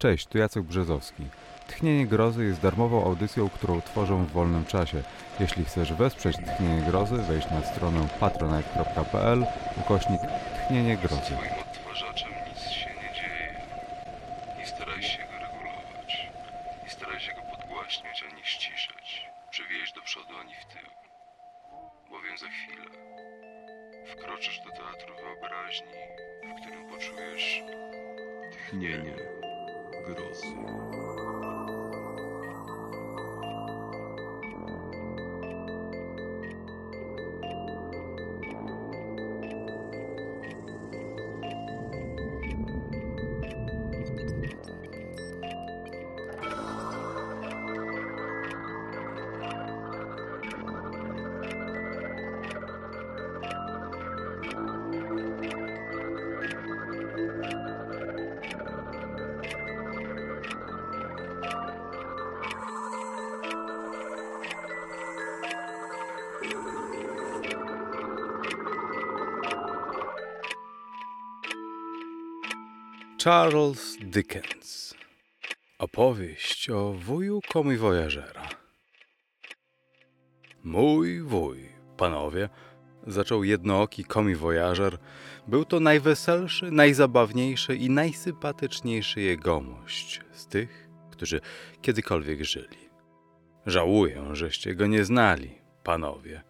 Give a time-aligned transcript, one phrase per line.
[0.00, 1.22] Cześć, tu Jacek Brzezowski.
[1.68, 5.02] Tchnienie Grozy jest darmową audycją, którą tworzę w wolnym czasie.
[5.40, 9.46] Jeśli chcesz wesprzeć Tchnienie Grozy, wejdź na stronę patronite.pl
[9.80, 10.20] ukośnik
[10.54, 11.36] Tchnienie Grozy.
[73.24, 74.94] Charles Dickens
[75.78, 78.48] Opowieść o wuju komiwojażera
[80.64, 82.48] Mój wuj, panowie,
[83.06, 84.98] zaczął jednooki komiwojażer,
[85.48, 91.40] był to najweselszy, najzabawniejszy i najsympatyczniejszy jegomość z tych, którzy
[91.82, 92.90] kiedykolwiek żyli.
[93.66, 96.49] Żałuję, żeście go nie znali, panowie.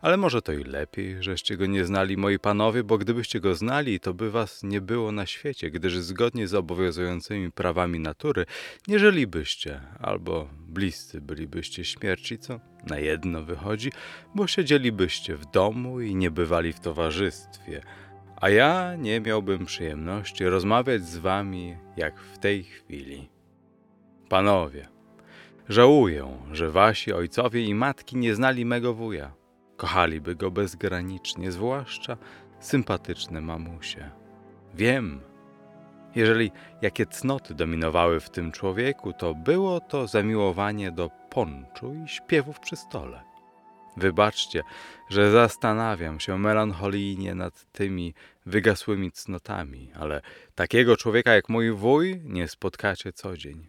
[0.00, 4.00] Ale może to i lepiej, żeście go nie znali, moi panowie, bo gdybyście go znali,
[4.00, 8.46] to by was nie było na świecie, gdyż zgodnie z obowiązującymi prawami natury
[8.88, 13.92] nie żylibyście, albo bliscy bylibyście śmierci, co na jedno wychodzi,
[14.34, 17.82] bo siedzielibyście w domu i nie bywali w towarzystwie,
[18.40, 23.28] a ja nie miałbym przyjemności rozmawiać z wami jak w tej chwili.
[24.28, 24.88] Panowie,
[25.68, 29.37] żałuję, że wasi ojcowie i matki nie znali mego wuja.
[29.78, 32.16] Kochaliby go bezgranicznie, zwłaszcza
[32.60, 34.10] sympatyczne mamusie.
[34.74, 35.20] Wiem,
[36.14, 36.50] jeżeli
[36.82, 42.76] jakie cnoty dominowały w tym człowieku, to było to zamiłowanie do ponczu i śpiewów przy
[42.76, 43.22] stole.
[43.96, 44.62] Wybaczcie,
[45.10, 48.14] że zastanawiam się melancholijnie nad tymi
[48.46, 50.20] wygasłymi cnotami, ale
[50.54, 53.68] takiego człowieka jak mój wuj nie spotkacie co dzień.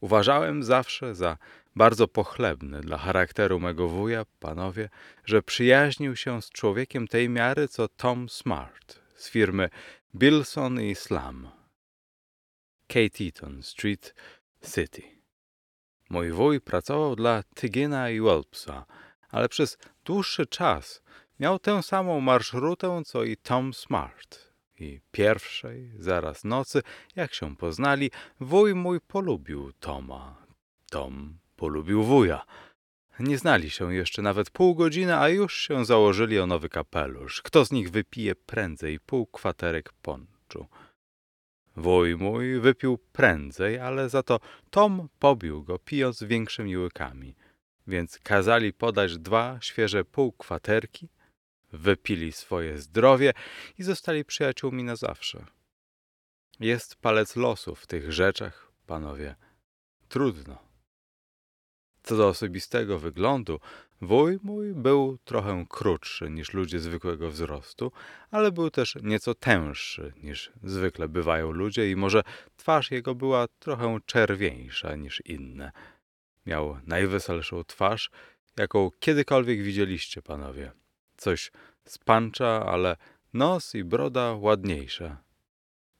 [0.00, 1.36] Uważałem zawsze za
[1.76, 4.88] bardzo pochlebny dla charakteru mego wuja, panowie,
[5.24, 9.68] że przyjaźnił się z człowiekiem tej miary, co Tom Smart z firmy
[10.14, 11.48] Bilson i Slam.
[13.20, 14.14] Eaton Street,
[14.74, 15.02] City.
[16.10, 18.86] Mój wuj pracował dla Tygina i Welpsa,
[19.28, 21.02] ale przez dłuższy czas
[21.40, 24.52] miał tę samą marszrutę, co i Tom Smart.
[24.78, 26.82] I pierwszej, zaraz nocy,
[27.16, 28.10] jak się poznali,
[28.40, 30.46] wuj mój polubił Toma.
[30.90, 32.44] Tom polubił wuja.
[33.20, 37.42] Nie znali się jeszcze nawet pół godziny, a już się założyli o nowy kapelusz.
[37.42, 40.66] Kto z nich wypije prędzej pół kwaterek ponczu?
[41.76, 44.40] Wuj mój wypił prędzej, ale za to
[44.70, 47.34] Tom pobił go, pijąc większymi łykami.
[47.86, 51.08] Więc kazali podać dwa świeże półkwaterki,
[51.72, 53.32] wypili swoje zdrowie
[53.78, 55.44] i zostali przyjaciółmi na zawsze.
[56.60, 59.34] Jest palec losu w tych rzeczach, panowie.
[60.08, 60.65] Trudno.
[62.06, 63.60] Co do osobistego wyglądu,
[64.00, 67.92] wuj mój był trochę krótszy niż ludzie zwykłego wzrostu,
[68.30, 72.22] ale był też nieco tęższy niż zwykle bywają ludzie i może
[72.56, 75.72] twarz jego była trochę czerwieńsza niż inne.
[76.46, 78.10] Miał najweselszą twarz,
[78.56, 80.72] jaką kiedykolwiek widzieliście, panowie.
[81.16, 81.52] Coś
[81.84, 82.96] z pancza, ale
[83.32, 85.16] nos i broda ładniejsze.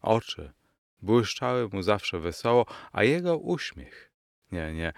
[0.00, 0.52] Oczy
[1.02, 4.12] błyszczały mu zawsze wesoło, a jego uśmiech.
[4.52, 4.92] Nie, nie,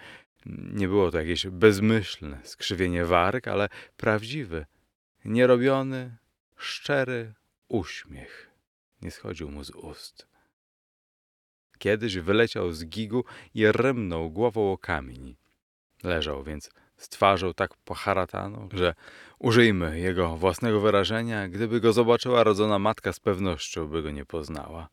[0.47, 4.67] nie było to jakieś bezmyślne skrzywienie warg, ale prawdziwy,
[5.25, 6.17] nierobiony,
[6.57, 7.35] szczery
[7.69, 8.51] uśmiech
[9.03, 10.29] nie schodził mu z ust.
[11.79, 15.37] Kiedyś wyleciał z gigu i rymnął głową o kamień.
[16.03, 18.95] Leżał więc z twarzą tak poharataną, że
[19.39, 24.89] użyjmy jego własnego wyrażenia, gdyby go zobaczyła rodzona matka, z pewnością by go nie poznała.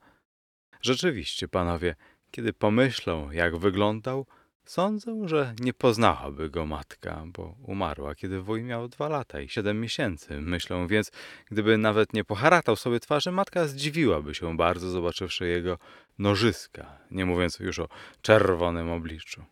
[0.81, 1.95] Rzeczywiście, panowie,
[2.31, 4.25] kiedy pomyślą, jak wyglądał,
[4.65, 9.81] Sądzę, że nie poznałaby go matka, bo umarła, kiedy wuj miał dwa lata i siedem
[9.81, 10.41] miesięcy.
[10.41, 11.11] Myślę więc,
[11.51, 15.77] gdyby nawet nie poharatał sobie twarzy, matka zdziwiłaby się bardzo, zobaczywszy jego
[16.19, 17.87] nożyska, nie mówiąc już o
[18.21, 19.45] czerwonym obliczu.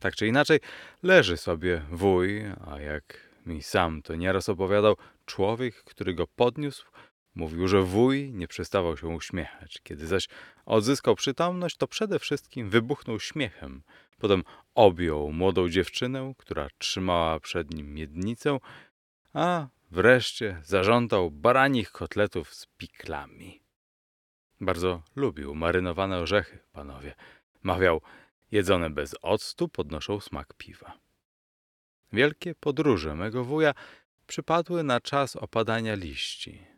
[0.00, 0.60] Tak czy inaczej,
[1.02, 4.96] leży sobie wuj, a jak mi sam to nieraz opowiadał,
[5.26, 6.86] człowiek, który go podniósł,
[7.34, 9.78] Mówił, że wuj nie przestawał się uśmiechać.
[9.82, 10.28] Kiedy zaś
[10.66, 13.82] odzyskał przytomność, to przede wszystkim wybuchnął śmiechem.
[14.18, 14.44] Potem
[14.74, 18.58] objął młodą dziewczynę, która trzymała przed nim miednicę,
[19.32, 23.60] a wreszcie zażądał baranich kotletów z piklami.
[24.60, 27.14] Bardzo lubił marynowane orzechy, panowie.
[27.62, 28.00] Mawiał,
[28.52, 30.98] jedzone bez octu podnoszą smak piwa.
[32.12, 33.74] Wielkie podróże mego wuja
[34.26, 36.69] przypadły na czas opadania liści.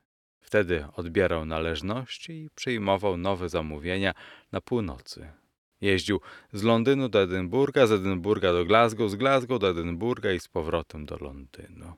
[0.52, 4.14] Wtedy odbierał należności i przyjmował nowe zamówienia
[4.52, 5.32] na północy.
[5.80, 6.20] Jeździł
[6.52, 11.06] z Londynu do Edynburga, z Edynburga do Glasgow, z Glasgow do Edynburga i z powrotem
[11.06, 11.92] do Londynu.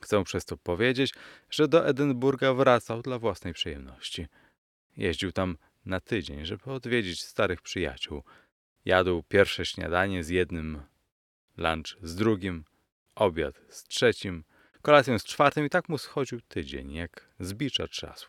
[0.00, 1.14] Chcę przez to powiedzieć,
[1.50, 4.26] że do Edynburga wracał dla własnej przyjemności.
[4.96, 8.22] Jeździł tam na tydzień, żeby odwiedzić starych przyjaciół.
[8.84, 10.82] Jadł pierwsze śniadanie z jednym,
[11.56, 12.64] lunch z drugim,
[13.14, 14.44] obiad z trzecim,
[14.86, 18.28] kolację z czwartym i tak mu schodził tydzień, jak z bicza trzasł.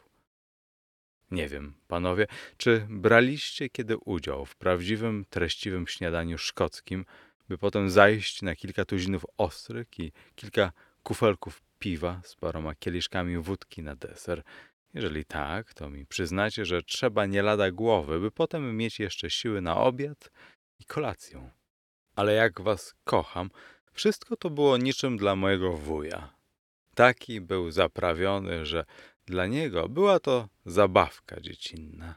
[1.31, 2.27] Nie wiem, panowie,
[2.57, 7.05] czy braliście kiedy udział w prawdziwym, treściwym śniadaniu szkockim,
[7.49, 10.71] by potem zajść na kilka tuzinów ostryk i kilka
[11.03, 14.43] kufelków piwa z paroma kieliszkami wódki na deser.
[14.93, 19.61] Jeżeli tak, to mi przyznacie, że trzeba nie lada głowy, by potem mieć jeszcze siły
[19.61, 20.31] na obiad
[20.79, 21.51] i kolację.
[22.15, 23.49] Ale jak was kocham,
[23.91, 26.36] wszystko to było niczym dla mojego wuja.
[26.97, 28.85] Taki był zaprawiony, że
[29.25, 32.15] dla niego była to zabawka dziecinna.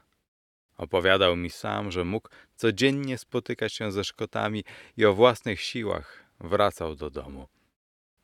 [0.77, 4.63] Opowiadał mi sam, że mógł codziennie spotykać się ze Szkotami
[4.97, 7.47] i o własnych siłach wracał do domu.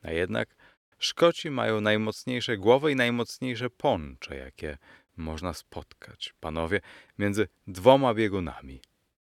[0.02, 0.54] A jednak
[0.98, 4.78] Szkoci mają najmocniejsze głowy i najmocniejsze poncze, jakie
[5.16, 6.80] można spotkać, panowie,
[7.18, 8.80] między dwoma biegunami.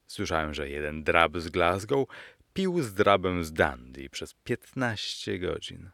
[0.07, 2.07] Słyszałem, że jeden drab z Glasgow
[2.53, 5.89] pił z drabem z Dundee przez piętnaście godzin.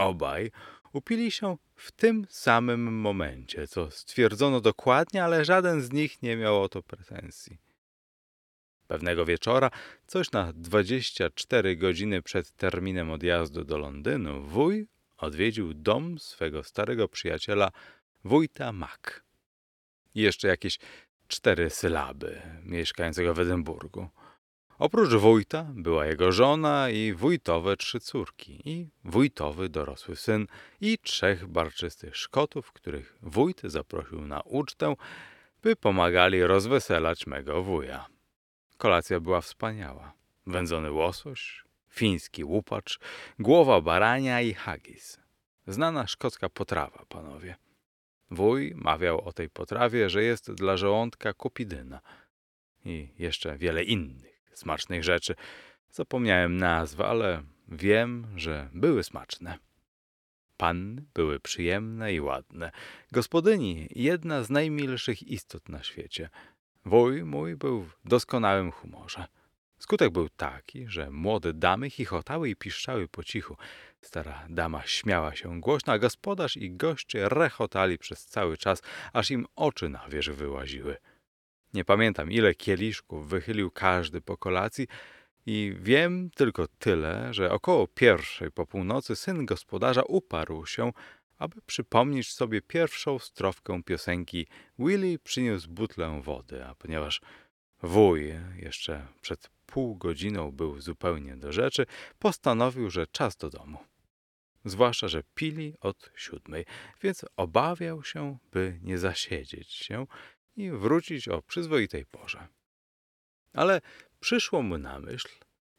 [0.00, 0.50] Obaj
[0.92, 6.62] upili się w tym samym momencie, co stwierdzono dokładnie, ale żaden z nich nie miał
[6.62, 7.58] o to pretensji.
[8.86, 9.70] Pewnego wieczora,
[10.06, 14.86] coś na 24 godziny przed terminem odjazdu do Londynu, wuj
[15.16, 17.70] odwiedził dom swego starego przyjaciela,
[18.24, 19.00] wójta Mac.
[20.14, 20.78] I jeszcze jakieś
[21.28, 24.08] cztery sylaby, mieszkającego w Edynburgu.
[24.80, 30.46] Oprócz wójta była jego żona i wójtowe trzy córki, i wójtowy dorosły syn,
[30.80, 34.94] i trzech barczystych Szkotów, których wójt zaprosił na ucztę,
[35.62, 38.06] by pomagali rozweselać mego wuja.
[38.76, 40.12] Kolacja była wspaniała.
[40.46, 42.98] Wędzony łosoś, fiński łupacz,
[43.38, 45.20] głowa barania i haggis.
[45.66, 47.56] Znana szkocka potrawa, panowie.
[48.30, 52.00] Wuj mawiał o tej potrawie, że jest dla żołądka kupidyna
[52.84, 54.29] i jeszcze wiele innych
[54.60, 55.34] smacznych rzeczy.
[55.90, 59.58] Zapomniałem nazw, ale wiem, że były smaczne.
[60.56, 62.70] Panny były przyjemne i ładne.
[63.12, 66.28] Gospodyni jedna z najmilszych istot na świecie.
[66.84, 69.26] Wuj mój był w doskonałym humorze.
[69.78, 73.56] Skutek był taki, że młode damy chichotały i piszczały po cichu.
[74.02, 79.46] Stara dama śmiała się głośno, a gospodarz i goście rechotali przez cały czas, aż im
[79.56, 80.96] oczy na wierzch wyłaziły.
[81.74, 84.86] Nie pamiętam, ile kieliszków wychylił każdy po kolacji
[85.46, 90.92] i wiem tylko tyle, że około pierwszej po północy syn gospodarza uparł się,
[91.38, 94.46] aby przypomnieć sobie pierwszą strofkę piosenki
[94.78, 97.20] Willy przyniósł butlę wody, a ponieważ
[97.82, 101.86] wuj jeszcze przed pół godziną był zupełnie do rzeczy,
[102.18, 103.78] postanowił, że czas do domu.
[104.64, 106.64] Zwłaszcza, że pili od siódmej,
[107.02, 110.06] więc obawiał się, by nie zasiedzieć się
[110.62, 112.48] i wrócić o przyzwoitej porze.
[113.52, 113.80] Ale
[114.20, 115.28] przyszło mu na myśl,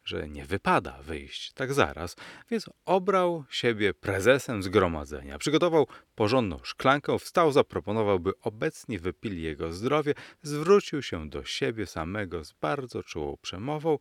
[0.03, 2.15] że nie wypada wyjść tak zaraz,
[2.49, 5.37] więc obrał siebie prezesem zgromadzenia.
[5.37, 12.43] Przygotował porządną szklankę, wstał, zaproponował, by obecni wypili jego zdrowie, zwrócił się do siebie samego
[12.43, 13.97] z bardzo czułą przemową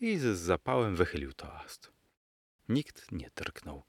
[0.00, 1.92] i z zapałem wychylił toast.
[2.68, 3.82] Nikt nie drgnął,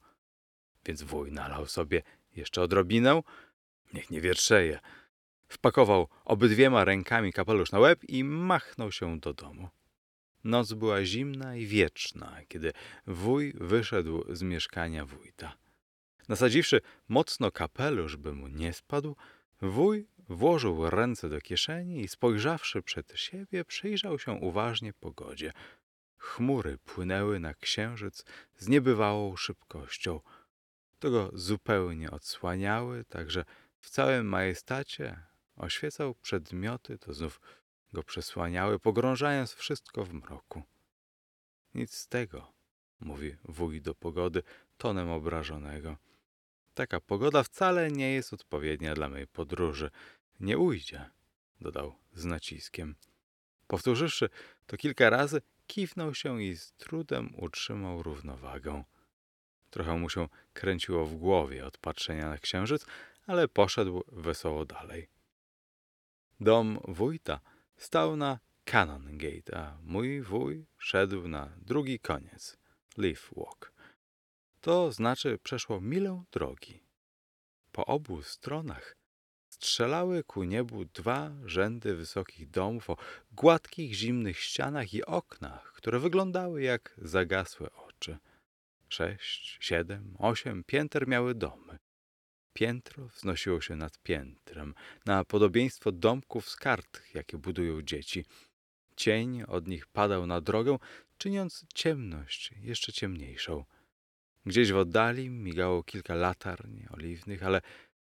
[0.86, 2.02] więc wuj nalał sobie
[2.36, 3.22] jeszcze odrobinę,
[3.94, 4.80] niech nie wietrzeje.
[5.48, 9.68] Wpakował obydwiema rękami kapelusz na łeb i machnął się do domu.
[10.44, 12.72] Noc była zimna i wieczna, kiedy
[13.06, 15.56] wuj wyszedł z mieszkania wójta.
[16.28, 19.16] Nasadziwszy mocno kapelusz, by mu nie spadł,
[19.62, 25.52] wuj włożył ręce do kieszeni i spojrzawszy przed siebie, przyjrzał się uważnie pogodzie.
[26.16, 28.24] Chmury płynęły na księżyc
[28.56, 30.20] z niebywałą szybkością.
[30.98, 33.44] To go zupełnie odsłaniały, tak że
[33.80, 35.27] w całym majestacie
[35.58, 37.40] oświecał przedmioty, to znów
[37.92, 40.62] go przesłaniały, pogrążając wszystko w mroku.
[41.74, 42.52] Nic z tego,
[43.00, 44.42] mówi wuj do pogody
[44.76, 45.96] tonem obrażonego.
[46.74, 49.90] Taka pogoda wcale nie jest odpowiednia dla mojej podróży.
[50.40, 51.10] Nie ujdzie,
[51.60, 52.94] dodał z naciskiem.
[53.66, 54.28] Powtórzywszy
[54.66, 58.84] to kilka razy, kiwnął się i z trudem utrzymał równowagę.
[59.70, 62.86] Trochę mu się kręciło w głowie od patrzenia na księżyc,
[63.26, 65.08] ale poszedł wesoło dalej.
[66.40, 67.40] Dom wójta
[67.76, 72.56] stał na Canongate, a mój wuj szedł na drugi koniec,
[72.96, 73.72] Leaf Walk.
[74.60, 76.82] To znaczy przeszło milę drogi.
[77.72, 78.96] Po obu stronach
[79.48, 82.96] strzelały ku niebu dwa rzędy wysokich domów o
[83.32, 88.18] gładkich, zimnych ścianach i oknach, które wyglądały jak zagasłe oczy.
[88.88, 91.78] Sześć, siedem, osiem pięter miały domy.
[92.58, 94.74] Piętro wznosiło się nad piętrem,
[95.06, 98.24] na podobieństwo domków z kart, jakie budują dzieci.
[98.96, 100.76] Cień od nich padał na drogę,
[101.18, 103.64] czyniąc ciemność jeszcze ciemniejszą.
[104.46, 107.60] Gdzieś w oddali migało kilka latarni oliwnych, ale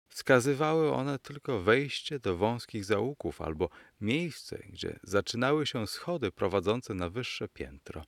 [0.09, 3.68] wskazywały one tylko wejście do wąskich zaułków albo
[4.00, 8.04] miejsce, gdzie zaczynały się schody prowadzące na wyższe piętro.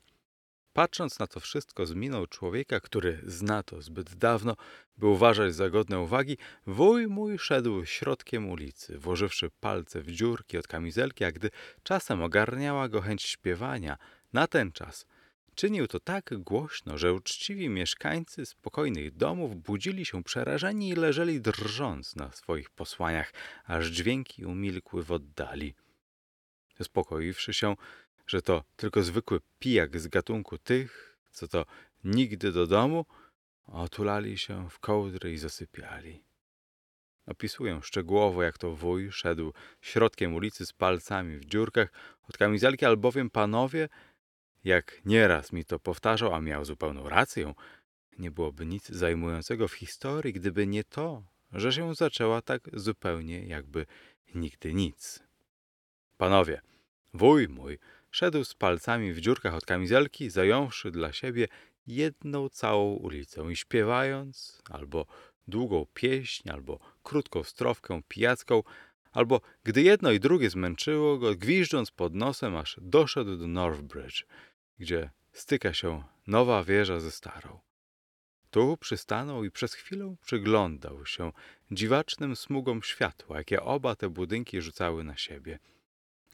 [0.75, 4.57] Patrząc na to wszystko z miną człowieka, który zna to zbyt dawno,
[4.97, 10.66] by uważać za godne uwagi, wuj mój szedł środkiem ulicy, włożywszy palce w dziurki od
[10.66, 11.50] kamizelki, a gdy
[11.83, 13.99] czasem ogarniała go chęć śpiewania,
[14.33, 15.07] na ten czas
[15.54, 22.16] czynił to tak głośno, że uczciwi mieszkańcy spokojnych domów budzili się przerażeni i leżeli drżąc
[22.16, 23.33] na swoich posłaniach,
[23.64, 25.75] aż dźwięki umilkły w oddali.
[26.81, 27.75] Uspokoiwszy się,
[28.26, 31.66] że to tylko zwykły pijak z gatunku tych, co to
[32.04, 33.07] nigdy do domu,
[33.66, 36.25] otulali się w kołdry i zasypiali.
[37.26, 41.93] Opisuję szczegółowo, jak to wuj szedł środkiem ulicy z palcami w dziurkach
[42.28, 43.88] od kamizelki, albowiem panowie,
[44.64, 47.54] jak nieraz mi to powtarzał, a miał zupełną rację,
[48.19, 53.87] nie byłoby nic zajmującego w historii, gdyby nie to, że się zaczęła tak zupełnie jakby
[54.35, 55.23] nigdy nic.
[56.16, 56.61] Panowie,
[57.14, 57.78] wuj mój
[58.14, 61.49] szedł z palcami w dziurkach od kamizelki, zająwszy dla siebie
[61.87, 65.06] jedną całą ulicę i śpiewając albo
[65.49, 68.62] długą pieśń, albo krótką strofkę pijacką,
[69.12, 74.26] albo gdy jedno i drugie zmęczyło go, gwiżdżąc pod nosem, aż doszedł do Northbridge,
[74.78, 77.61] gdzie styka się nowa wieża ze starą.
[78.50, 81.33] Tu przystanął i przez chwilę przyglądał się
[81.71, 85.59] dziwacznym smugom światła, jakie oba te budynki rzucały na siebie.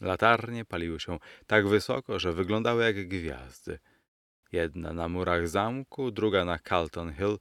[0.01, 3.79] Latarnie paliły się tak wysoko, że wyglądały jak gwiazdy.
[4.53, 7.39] Jedna na murach zamku, druga na Calton Hill.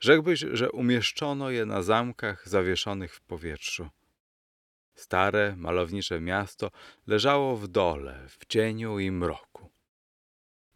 [0.00, 3.88] Rzekłbyś, że umieszczono je na zamkach zawieszonych w powietrzu.
[4.94, 6.70] Stare, malownicze miasto
[7.06, 9.70] leżało w dole, w cieniu i mroku.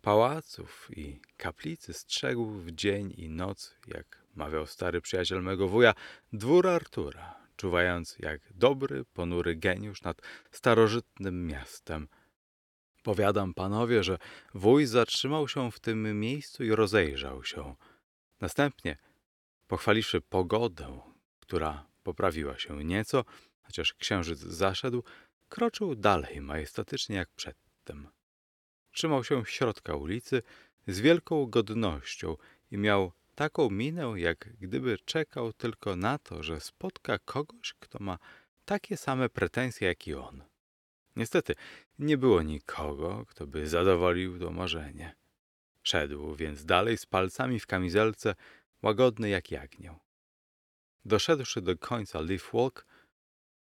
[0.02, 5.94] Pałaców i kaplicy strzegł w dzień i noc, jak mawiał stary przyjaciel mego wuja,
[6.32, 12.08] dwór Artura, czuwając jak dobry, ponury geniusz nad starożytnym miastem.
[13.02, 14.18] Powiadam panowie, że
[14.54, 17.74] wuj zatrzymał się w tym miejscu i rozejrzał się.
[18.40, 18.96] Następnie,
[19.66, 21.00] pochwaliwszy pogodę,
[21.40, 23.24] która poprawiła się nieco,
[23.62, 25.02] chociaż księżyc zaszedł,
[25.48, 28.08] kroczył dalej majestatycznie jak przedtem.
[28.92, 30.42] Trzymał się środka ulicy
[30.86, 32.36] z wielką godnością
[32.70, 38.18] i miał taką minę, jak gdyby czekał tylko na to, że spotka kogoś, kto ma
[38.64, 40.44] takie same pretensje jak i on.
[41.16, 41.54] Niestety,
[41.98, 45.16] nie było nikogo, kto by zadowolił to marzenie.
[45.82, 48.34] Szedł więc dalej z palcami w kamizelce,
[48.82, 49.98] łagodny jak jagnię.
[51.04, 52.86] Doszedłszy do końca Leaf Walk,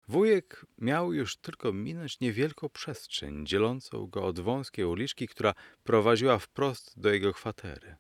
[0.07, 6.99] wujek miał już tylko minąć niewielką przestrzeń, dzielącą go od wąskiej uliczki, która prowadziła wprost
[6.99, 7.95] do jego kwatery.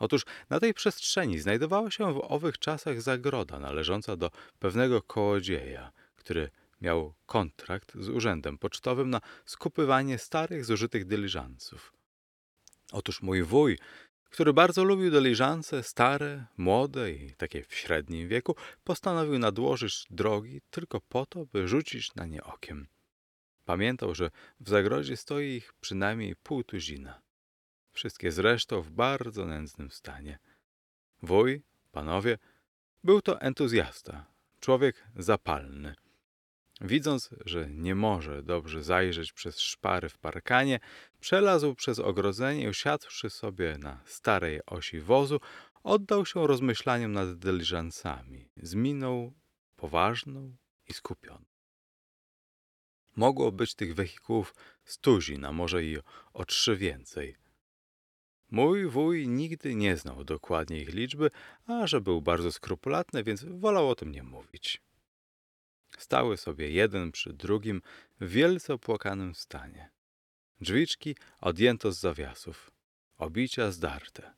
[0.00, 6.50] Otóż na tej przestrzeni znajdowała się w owych czasach zagroda należąca do pewnego kołodzieja, który
[6.80, 11.92] miał kontrakt z urzędem pocztowym na skupywanie starych, zużytych dyliżansów.
[12.92, 13.78] Otóż mój wuj,
[14.30, 21.00] który bardzo lubił dyliżanse, stare, młode i takie w średnim wieku, postanowił nadłożyć drogi tylko
[21.00, 22.86] po to, by rzucić na nie okiem.
[23.64, 24.30] Pamiętał, że
[24.60, 27.20] w zagrodzie stoi ich przynajmniej pół tuzina.
[28.00, 30.38] Wszystkie zresztą w bardzo nędznym stanie.
[31.22, 32.38] Wuj, panowie,
[33.04, 34.26] był to entuzjasta,
[34.60, 35.94] człowiek zapalny.
[36.80, 40.80] Widząc, że nie może dobrze zajrzeć przez szpary w parkanie,
[41.18, 45.40] przelazł przez ogrodzenie i usiadłszy sobie na starej osi wozu,
[45.82, 49.32] oddał się rozmyślaniom nad dyliżansami z miną
[49.76, 50.56] poważną
[50.88, 51.44] i skupioną.
[53.16, 54.54] Mogło być tych wehikułów
[54.84, 55.98] stuzin, a może i
[56.32, 57.49] o trzy więcej.
[58.50, 61.30] Mój wuj nigdy nie znał dokładnie ich liczby,
[61.66, 64.82] a że był bardzo skrupulatny, więc wolał o tym nie mówić.
[65.98, 67.82] Stały sobie jeden przy drugim
[68.20, 69.90] w wielce opłakanym stanie.
[70.60, 72.70] Drzwiczki odjęto z zawiasów,
[73.18, 74.32] obicia zdarte.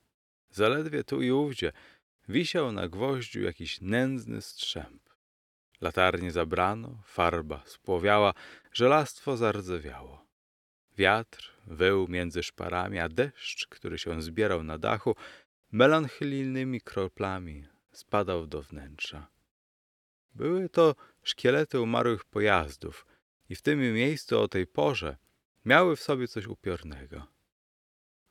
[0.51, 1.73] Zaledwie tu i ówdzie
[2.29, 5.03] wisiał na gwoździu jakiś nędzny strzęp.
[5.81, 8.35] Latarnie zabrano, farba spłowiała,
[8.73, 10.27] żelastwo zardzewiało.
[10.97, 15.17] Wiatr wył między szparami, a deszcz, który się zbierał na dachu,
[15.73, 19.27] melancholijnymi kroplami spadał do wnętrza.
[20.35, 23.07] Były to szkielety umarłych pojazdów
[23.49, 25.17] i w tym miejscu o tej porze
[25.65, 27.27] miały w sobie coś upiornego.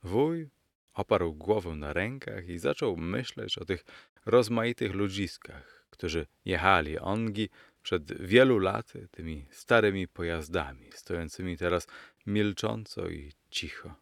[0.04, 0.50] Wuj
[0.94, 3.86] oparł głowę na rękach i zaczął myśleć o tych
[4.26, 7.50] rozmaitych ludziskach, którzy jechali ongi
[7.82, 11.88] przed wielu laty tymi starymi pojazdami, stojącymi teraz
[12.26, 13.96] milcząco i cicho.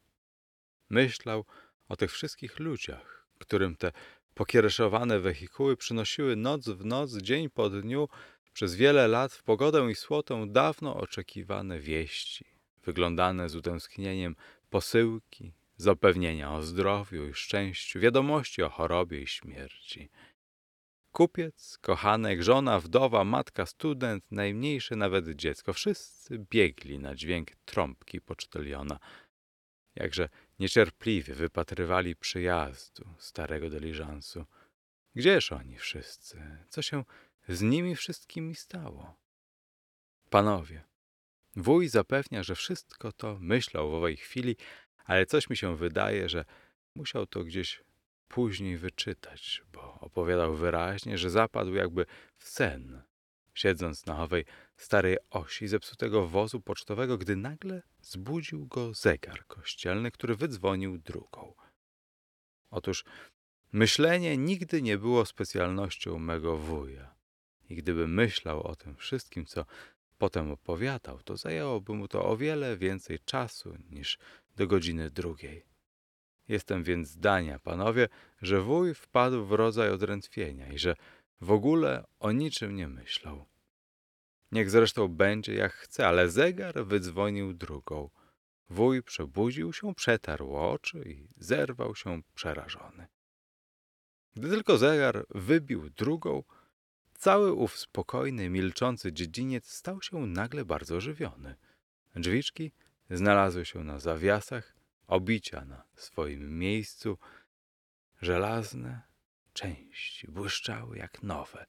[0.90, 1.46] Myślał
[1.88, 3.92] o tych wszystkich ludziach, którym te
[4.34, 8.10] pokiereszowane wehikuły przynosiły noc w noc, dzień po dniu,
[8.54, 12.46] przez wiele lat w pogodę i słotę dawno oczekiwane wieści,
[12.84, 14.36] wyglądane z utęsknieniem
[14.70, 20.10] posyłki, zapewnienia o zdrowiu i szczęściu, wiadomości o chorobie i śmierci.
[21.12, 29.00] Kupiec, kochanek, żona, wdowa, matka, student, najmniejsze nawet dziecko, wszyscy biegli na dźwięk trąbki poczteliona.
[29.96, 34.46] Jakże niecierpliwie wypatrywali przyjazdu starego dyliżansu.
[35.16, 36.42] Gdzież oni wszyscy?
[36.70, 37.04] Co się
[37.48, 39.16] z nimi wszystkimi stało?
[40.30, 40.84] Panowie,
[41.56, 44.56] wuj zapewnia, że wszystko to myślał w owej chwili,
[45.06, 46.46] ale coś mi się wydaje, że
[46.96, 47.84] musiał to gdzieś
[48.30, 52.06] później wyczytać, bo opowiadał wyraźnie, że zapadł jakby
[52.38, 53.02] w sen,
[53.54, 54.46] siedząc na owej
[54.78, 61.54] starej osi zepsutego wozu pocztowego, gdy nagle zbudził go zegar kościelny, który wydzwonił drugą.
[62.72, 63.06] Otóż
[63.74, 67.16] myślenie nigdy nie było specjalnością mego wuja
[67.70, 69.66] i gdyby myślał o tym wszystkim, co
[70.18, 74.18] potem opowiadał, to zajęłoby mu to o wiele więcej czasu niż
[74.56, 75.66] do godziny drugiej.
[76.50, 78.08] Jestem więc zdania, panowie,
[78.42, 80.96] że wuj wpadł w rodzaj odrętwienia i że
[81.42, 83.46] w ogóle o niczym nie myślał.
[84.52, 88.10] Niech zresztą będzie jak chce, ale zegar wydzwonił drugą.
[88.70, 93.08] Wuj przebudził się, przetarł oczy i zerwał się przerażony.
[94.36, 96.44] Gdy tylko zegar wybił drugą,
[97.14, 101.56] cały ów spokojny, milczący dziedziniec stał się nagle bardzo ożywiony.
[102.16, 102.72] Drzwiczki
[103.10, 104.79] znalazły się na zawiasach,
[105.10, 107.18] obicia na swoim miejscu,
[108.22, 109.02] żelazne
[109.54, 111.66] części błyszczały jak nowe.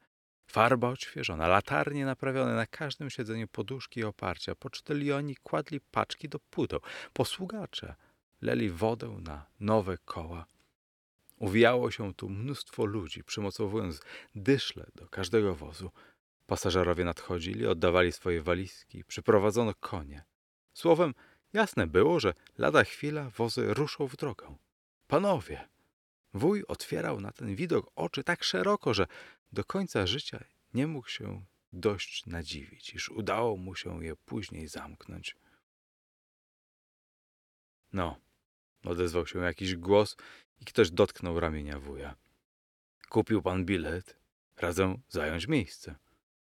[0.46, 6.80] Farba odświeżona, latarnie naprawione na każdym siedzeniu poduszki i oparcia, pocztylioni kładli paczki do pudeł,
[7.12, 7.94] posługacze
[8.42, 10.46] leli wodę na nowe koła.
[11.36, 14.00] Uwijało się tu mnóstwo ludzi, przymocowując
[14.34, 15.90] dyszle do każdego wozu.
[16.46, 20.24] Pasażerowie nadchodzili, oddawali swoje walizki, przyprowadzono konie.
[20.74, 21.14] Słowem,
[21.52, 24.56] Jasne było, że lada chwila wozy ruszą w drogę.
[25.06, 25.68] Panowie!
[26.34, 29.06] Wuj otwierał na ten widok oczy tak szeroko, że
[29.52, 35.36] do końca życia nie mógł się dość nadziwić, iż udało mu się je później zamknąć.
[37.92, 38.16] No,
[38.84, 40.16] odezwał się jakiś głos
[40.60, 42.16] i ktoś dotknął ramienia wuja.
[43.08, 44.16] Kupił pan bilet,
[44.56, 45.96] radzę zająć miejsce.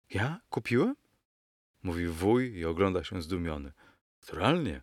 [0.09, 0.41] Ja?
[0.49, 0.95] Kupiłem?
[1.83, 3.73] Mówi wuj i ogląda się zdumiony.
[4.21, 4.81] Naturalnie.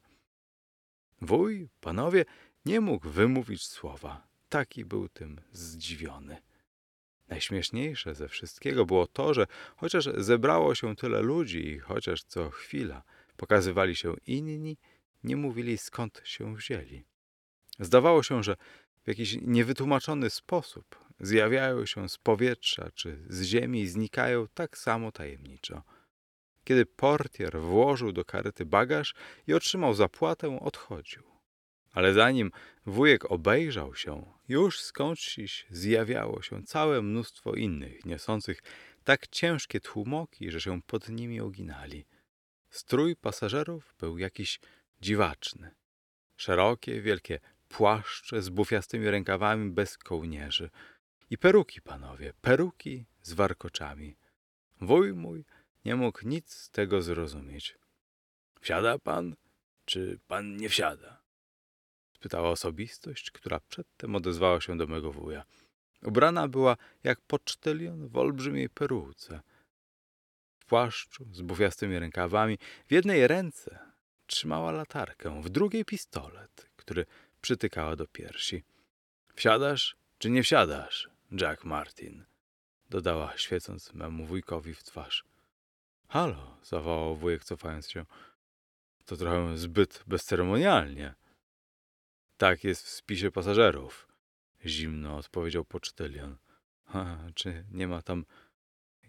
[1.23, 2.25] Wuj, panowie,
[2.65, 4.27] nie mógł wymówić słowa.
[4.49, 6.37] Taki był tym zdziwiony.
[7.29, 13.03] Najśmieszniejsze ze wszystkiego było to, że chociaż zebrało się tyle ludzi i chociaż co chwila
[13.37, 14.77] pokazywali się inni,
[15.25, 17.05] nie mówili skąd się wzięli.
[17.79, 18.57] Zdawało się, że
[19.05, 25.13] w jakiś niewytłumaczony sposób zjawiają się z powietrza czy z ziemi i znikają tak samo
[25.13, 25.83] tajemniczo.
[26.67, 29.15] Kiedy portier włożył do karety bagaż
[29.47, 31.23] i otrzymał zapłatę, odchodził.
[31.93, 32.51] Ale zanim
[32.87, 38.63] wujek obejrzał się, już skądś zjawiało się całe mnóstwo innych, niosących
[39.05, 42.07] tak ciężkie tłumoki, że się pod nimi oginali.
[42.71, 44.61] Strój pasażerów był jakiś
[45.01, 45.71] dziwaczny.
[46.37, 50.71] Szerokie, wielkie płaszcze z bufiastymi rękawami bez kołnierzy.
[51.31, 54.17] I peruki, panowie, peruki z warkoczami.
[54.81, 55.45] Wuj mój
[55.87, 57.79] nie mógł nic z tego zrozumieć.
[58.61, 59.37] Wsiada pan,
[59.85, 61.23] czy pan nie wsiada?
[62.13, 65.45] spytała osobistość, która przedtem odezwała się do mego wuja.
[66.03, 69.41] Ubrana była jak pocztylion w olbrzymiej peruce.
[70.59, 73.79] W płaszczu z bufiastymi rękawami, w jednej ręce
[74.27, 77.07] trzymała latarkę, w drugiej pistolet, który
[77.41, 78.65] przytykała do piersi.
[79.35, 82.25] Wsiadasz czy nie wsiadasz, Jack Martin?
[82.91, 85.36] Dodała, świecąc memu wujkowi w twarz.
[86.09, 88.07] Halo, zawołał wujek, cofając się.
[89.05, 91.15] To trochę zbyt bezceremonialnie.
[92.37, 94.09] Tak jest w spisie pasażerów,
[94.65, 96.37] zimno odpowiedział pocztylion.
[96.85, 98.25] Ha, czy nie ma tam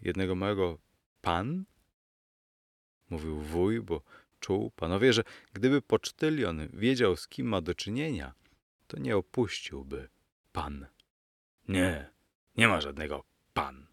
[0.02, 0.78] jednego małego
[1.20, 1.64] pan?
[3.10, 4.02] Mówił wuj, bo
[4.40, 8.34] czuł, panowie, że gdyby pocztylion wiedział, z kim ma do czynienia,
[8.86, 10.08] to nie opuściłby
[10.52, 10.86] pan.
[11.68, 12.10] Nie,
[12.56, 13.86] nie ma żadnego pan.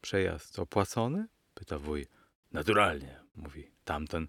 [0.00, 1.28] Przejazd opłacony?
[1.58, 2.06] Pyta wuj.
[2.52, 4.28] Naturalnie, mówi tamten.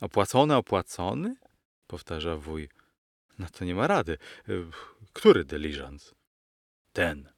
[0.00, 1.36] Opłacony, opłacony?
[1.86, 2.68] powtarza wuj.
[3.38, 4.18] No to nie ma rady.
[4.48, 4.64] Y,
[5.12, 6.14] Który dyliżans?
[6.92, 7.32] Ten,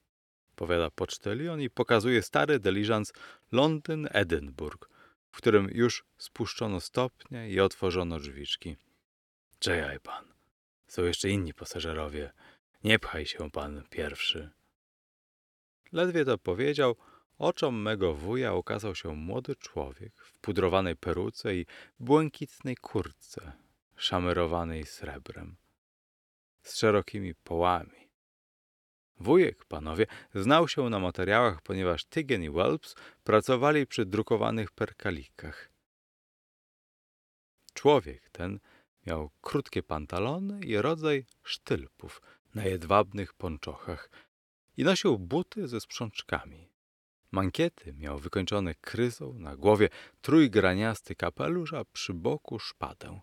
[0.56, 3.12] powiada pocztylion i pokazuje stary dyliżans
[3.52, 4.88] Londyn-Edynburg,
[5.30, 8.76] w którym już spuszczono stopnie i otworzono drzwiczki.
[9.58, 10.24] Czekaj pan,
[10.86, 12.32] są jeszcze inni pasażerowie.
[12.84, 14.50] Nie pchaj się pan pierwszy.
[15.92, 16.96] Ledwie to powiedział,
[17.38, 21.66] oczom mego wuja ukazał się młody człowiek w pudrowanej peruce i
[22.00, 23.52] błękitnej kurtce,
[23.96, 25.56] szamerowanej srebrem,
[26.62, 28.02] z szerokimi połami.
[29.20, 35.72] Wujek, panowie, znał się na materiałach, ponieważ Tygen i Welps pracowali przy drukowanych perkalikach.
[37.74, 38.60] Człowiek ten
[39.06, 42.22] miał krótkie pantalony i rodzaj sztylpów
[42.54, 44.10] na jedwabnych pończochach
[44.76, 46.71] i nosił buty ze sprzączkami.
[47.32, 49.88] Mankiety miał wykończone kryzą, na głowie
[50.22, 53.20] trójgraniasty kapelusz, a przy boku szpadę.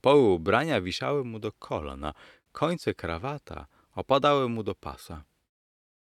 [0.00, 2.14] Poły ubrania wisiały mu do kolan, a
[2.52, 5.24] końce krawata opadały mu do pasa.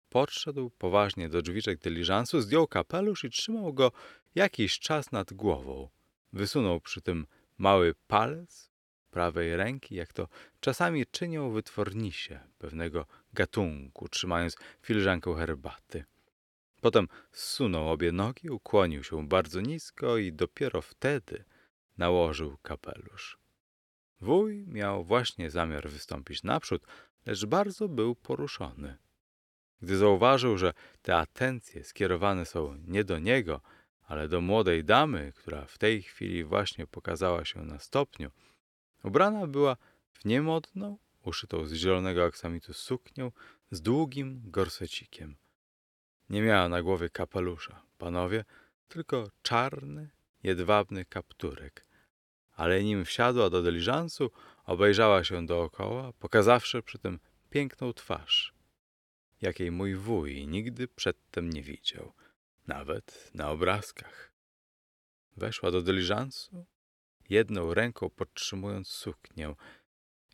[0.09, 3.93] Podszedł poważnie do drzwiczek dyliżansu, zdjął kapelusz i trzymał go
[4.35, 5.89] jakiś czas nad głową.
[6.33, 7.27] Wysunął przy tym
[7.59, 8.71] mały palec
[9.11, 10.29] prawej ręki, jak to
[10.61, 16.05] czasami czynią wytwornisie pewnego gatunku, trzymając filiżankę herbaty.
[16.85, 21.45] Potem zsunął obie nogi, ukłonił się bardzo nisko i dopiero wtedy
[21.99, 23.39] nałożył kapelusz.
[24.21, 26.87] Wuj miał właśnie zamiar wystąpić naprzód,
[27.27, 28.99] lecz bardzo był poruszony.
[29.83, 33.61] Gdy zauważył, że te atencje skierowane są nie do niego,
[34.03, 38.31] ale do młodej damy, która w tej chwili właśnie pokazała się na stopniu,
[39.05, 39.77] ubrana była
[40.13, 43.33] w niemodną, uszytą z zielonego aksamitu suknią
[43.71, 45.44] z długim gorsecikiem.
[46.31, 48.45] Nie miała na głowie kapelusza, panowie,
[48.89, 50.11] tylko czarny,
[50.43, 51.87] jedwabny kapturek.
[52.53, 54.31] Ale nim wsiadła do dyliżansu,
[54.65, 58.55] obejrzała się dookoła, pokazawszy przy tym piękną twarz,
[59.41, 62.13] jakiej mój wuj nigdy przedtem nie widział,
[62.67, 64.33] nawet na obrazkach.
[65.37, 66.67] Weszła do dyliżansu,
[67.29, 69.55] jedną ręką podtrzymując suknię.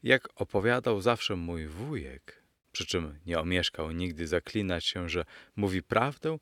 [0.02, 2.39] Jak opowiadał zawsze mój wujek,
[2.72, 5.24] przy czym nie omieszkał nigdy zaklinać się, że
[5.56, 6.38] mówi prawdę,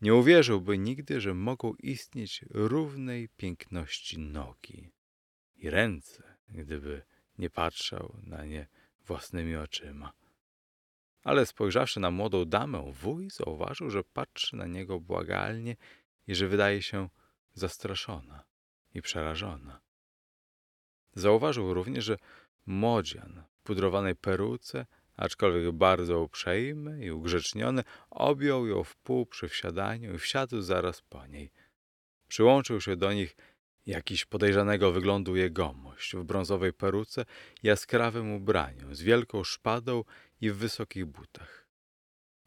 [0.00, 4.90] nie uwierzyłby nigdy, że mogą istnieć równej piękności nogi
[5.56, 7.02] i ręce, gdyby
[7.38, 8.66] nie patrzał na nie
[9.06, 10.12] własnymi oczyma.
[11.22, 15.76] Ale spojrzawszy na młodą damę, wuj zauważył, że patrzy na niego błagalnie
[16.26, 17.08] i że wydaje się
[17.54, 18.44] zastraszona
[18.94, 19.80] i przerażona.
[21.14, 22.18] Zauważył również, że
[22.66, 30.14] młodzian w pudrowanej peruce, aczkolwiek bardzo uprzejmy i ugrzeczniony, objął ją w pół przy wsiadaniu
[30.14, 31.50] i wsiadł zaraz po niej.
[32.28, 33.36] Przyłączył się do nich
[33.86, 37.24] jakiś podejrzanego wyglądu jegomość w brązowej peruce,
[37.62, 40.04] jaskrawym ubraniu, z wielką szpadą
[40.40, 41.66] i w wysokich butach.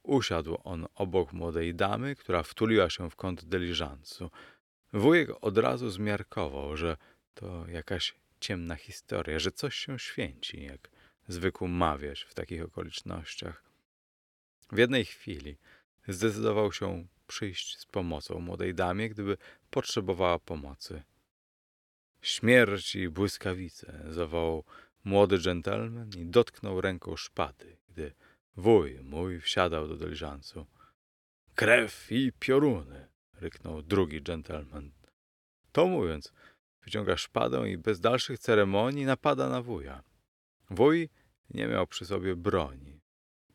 [0.04, 4.32] Usiadł on obok młodej damy, która wtuliła się w kąt dyliżansu.
[4.94, 6.98] Wujek od razu zmiarkował, że
[7.34, 10.90] to jakaś ciemna historia, że coś się święci, jak
[11.28, 13.63] zwykł mawiać w takich okolicznościach.
[14.72, 15.58] W jednej chwili
[16.08, 19.38] zdecydował się przyjść z pomocą młodej damie, gdyby
[19.70, 21.04] potrzebowała pomocy.
[22.22, 24.63] Śmierć i błyskawice, zawołał
[25.04, 28.13] młody dżentelmen i dotknął ręką szpady, gdy
[28.56, 30.66] wuj mój wsiadał do dyliżansu.
[31.56, 34.92] Krew i pioruny, ryknął drugi dżentelmen.
[35.72, 36.34] To mówiąc,
[36.84, 40.04] wyciąga szpadę i bez dalszych ceremonii napada na wuja.
[40.70, 41.10] Wuj
[41.50, 43.02] nie miał przy sobie broni.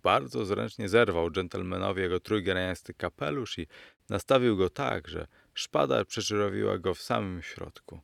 [0.03, 3.67] Bardzo zręcznie zerwał dżentelmenowi jego trójgraniasty kapelusz i
[4.09, 8.01] nastawił go tak, że szpada przeczerowiła go w samym środku.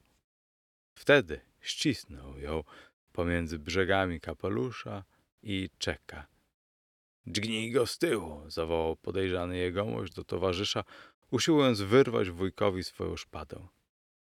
[0.95, 2.65] Wtedy ścisnął ją
[3.13, 5.05] pomiędzy brzegami kapelusza
[5.43, 6.27] i czeka.
[7.27, 10.85] Dźgnij go z tyłu, zawołał podejrzany jegomość do towarzysza,
[11.31, 13.69] usiłując wyrwać wujkowi swoją szpadę.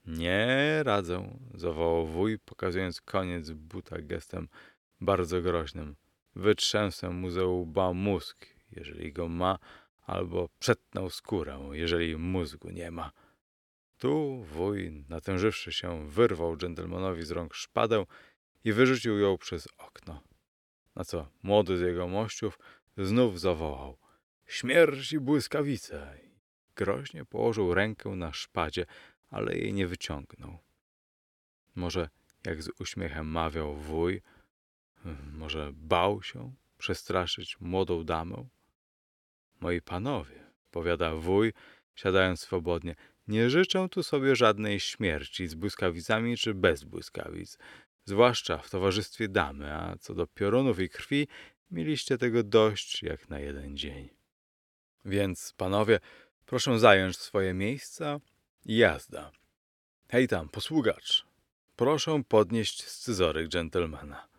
[0.06, 4.48] Nie radzę, zawołał wuj, pokazując koniec buta gestem
[5.02, 5.96] bardzo groźnym.
[6.36, 9.60] wytrzęsę mu ze łba mózg, jeżeli go ma,
[10.06, 13.12] albo przetnę skórę, jeżeli mózgu nie ma.
[13.98, 18.06] Tu wuj, natężywszy się, wyrwał dżentelmanowi z rąk szpadę
[18.64, 20.24] i wyrzucił ją przez okno.
[20.96, 22.60] Na co młody z jego mościów
[22.98, 23.98] znów zawołał
[24.46, 26.20] śmierć i błyskawice.
[26.76, 28.86] Groźnie położył rękę na szpadzie,
[29.30, 30.60] ale jej nie wyciągnął.
[31.76, 32.10] Może,
[32.46, 34.22] jak z uśmiechem mawiał wuj,
[35.34, 38.48] może bał się przestraszyć młodą damę?
[39.60, 41.54] Moi panowie, powiada wuj,
[41.96, 42.96] siadając swobodnie,
[43.28, 47.58] nie życzę tu sobie żadnej śmierci z błyskawicami czy bez błyskawic,
[48.06, 51.28] zwłaszcza w towarzystwie damy, a co do piorunów i krwi,
[51.72, 54.10] mieliście tego dość jak na jeden dzień.
[55.06, 56.00] Więc, panowie,
[56.46, 58.20] proszę zająć swoje miejsca
[58.66, 59.32] i jazda.
[60.10, 61.26] Hej tam, posługacz,
[61.76, 64.35] proszę podnieść scyzoryk dżentelmena.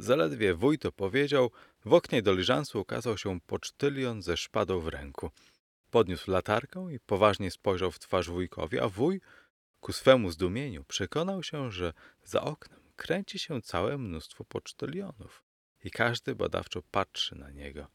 [0.00, 1.50] Zaledwie wuj to powiedział,
[1.84, 5.30] w oknie diliżansu ukazał się pocztylion ze szpadą w ręku.
[5.90, 9.20] Podniósł latarkę i poważnie spojrzał w twarz wujkowi, a wuj,
[9.80, 11.92] ku swemu zdumieniu, przekonał się, że
[12.24, 15.44] za oknem kręci się całe mnóstwo pocztylionów
[15.84, 17.86] i każdy badawczo patrzy na niego.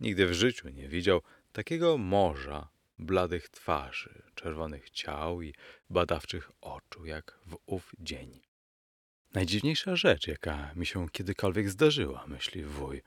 [0.00, 5.54] Nigdy w życiu nie widział takiego morza bladych twarzy, czerwonych ciał i
[5.90, 8.49] badawczych oczu, jak w ów dzień.
[9.34, 13.02] Najdziwniejsza rzecz, jaka mi się kiedykolwiek zdarzyła, myśli wuj.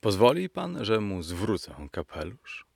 [0.00, 2.66] Pozwoli pan, że mu zwrócę kapelusz?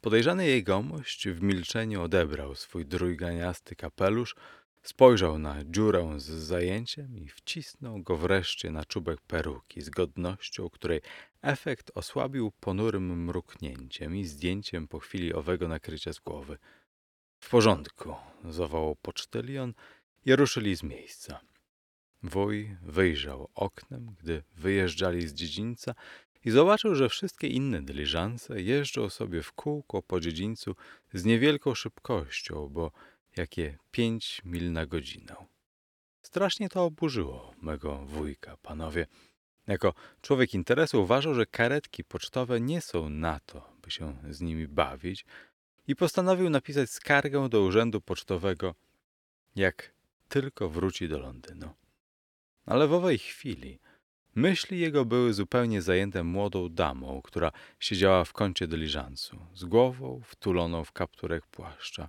[0.00, 4.36] Podejrzany jegomość w milczeniu odebrał swój drójganiasty kapelusz,
[4.82, 11.00] spojrzał na dziurę z zajęciem i wcisnął go wreszcie na czubek peruki z godnością, której
[11.42, 16.58] efekt osłabił ponurym mruknięciem i zdjęciem po chwili owego nakrycia z głowy.
[17.40, 19.74] W porządku, zawołał pocztylion
[20.24, 21.40] i ruszyli z miejsca.
[22.24, 25.94] Wuj wyjrzał oknem, gdy wyjeżdżali z dziedzińca
[26.44, 30.76] i zobaczył, że wszystkie inne dyliżanse jeżdżą sobie w kółko po dziedzińcu
[31.12, 32.92] z niewielką szybkością, bo
[33.36, 35.36] jakie pięć mil na godzinę.
[36.22, 39.06] Strasznie to oburzyło mego wujka, panowie.
[39.66, 44.68] Jako człowiek interesu uważał, że karetki pocztowe nie są na to, by się z nimi
[44.68, 45.24] bawić
[45.86, 48.74] i postanowił napisać skargę do urzędu pocztowego,
[49.56, 49.94] jak
[50.28, 51.83] tylko wróci do Londynu.
[52.66, 53.78] Ale w owej chwili
[54.34, 60.84] myśli jego były zupełnie zajęte młodą damą, która siedziała w kącie dyliżansu, z głową wtuloną
[60.84, 62.08] w kapturek płaszcza.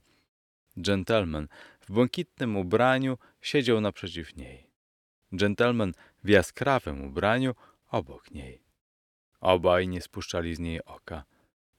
[0.77, 1.47] Gentleman
[1.81, 4.67] w błękitnym ubraniu siedział naprzeciw niej.
[5.31, 7.55] Gentleman w jaskrawym ubraniu
[7.87, 8.63] obok niej.
[9.39, 11.23] Obaj nie spuszczali z niej oka.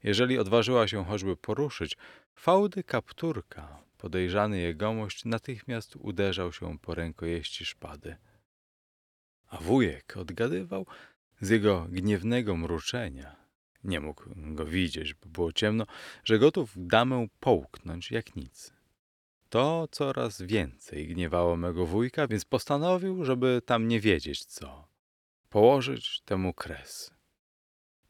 [0.03, 1.97] Jeżeli odważyła się choćby poruszyć,
[2.35, 8.17] fałdy kapturka, podejrzany jegomość natychmiast uderzał się po rękojeści szpady.
[9.49, 10.87] A wujek odgadywał
[11.41, 13.37] z jego gniewnego mruczenia.
[13.85, 15.87] Nie mógł go widzieć, bo było ciemno,
[16.25, 18.73] że gotów damę połknąć jak nic.
[19.49, 24.89] To coraz więcej gniewało mego wujka, więc postanowił, żeby tam nie wiedzieć co.
[25.51, 27.11] Położyć temu kres.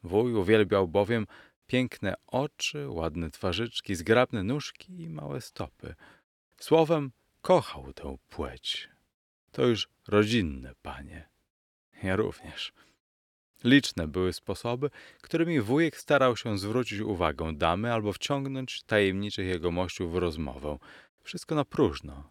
[0.03, 1.27] Wuj uwielbiał bowiem
[1.67, 5.95] piękne oczy, ładne twarzyczki, zgrabne nóżki i małe stopy.
[6.57, 8.89] Słowem, kochał tę płeć.
[9.57, 11.29] To już rodzinne panie.
[12.03, 12.73] Ja również.
[13.63, 14.89] Liczne były sposoby,
[15.21, 20.77] którymi wujek starał się zwrócić uwagę damy albo wciągnąć tajemniczych jegomościów w rozmowę.
[21.23, 22.29] Wszystko na próżno.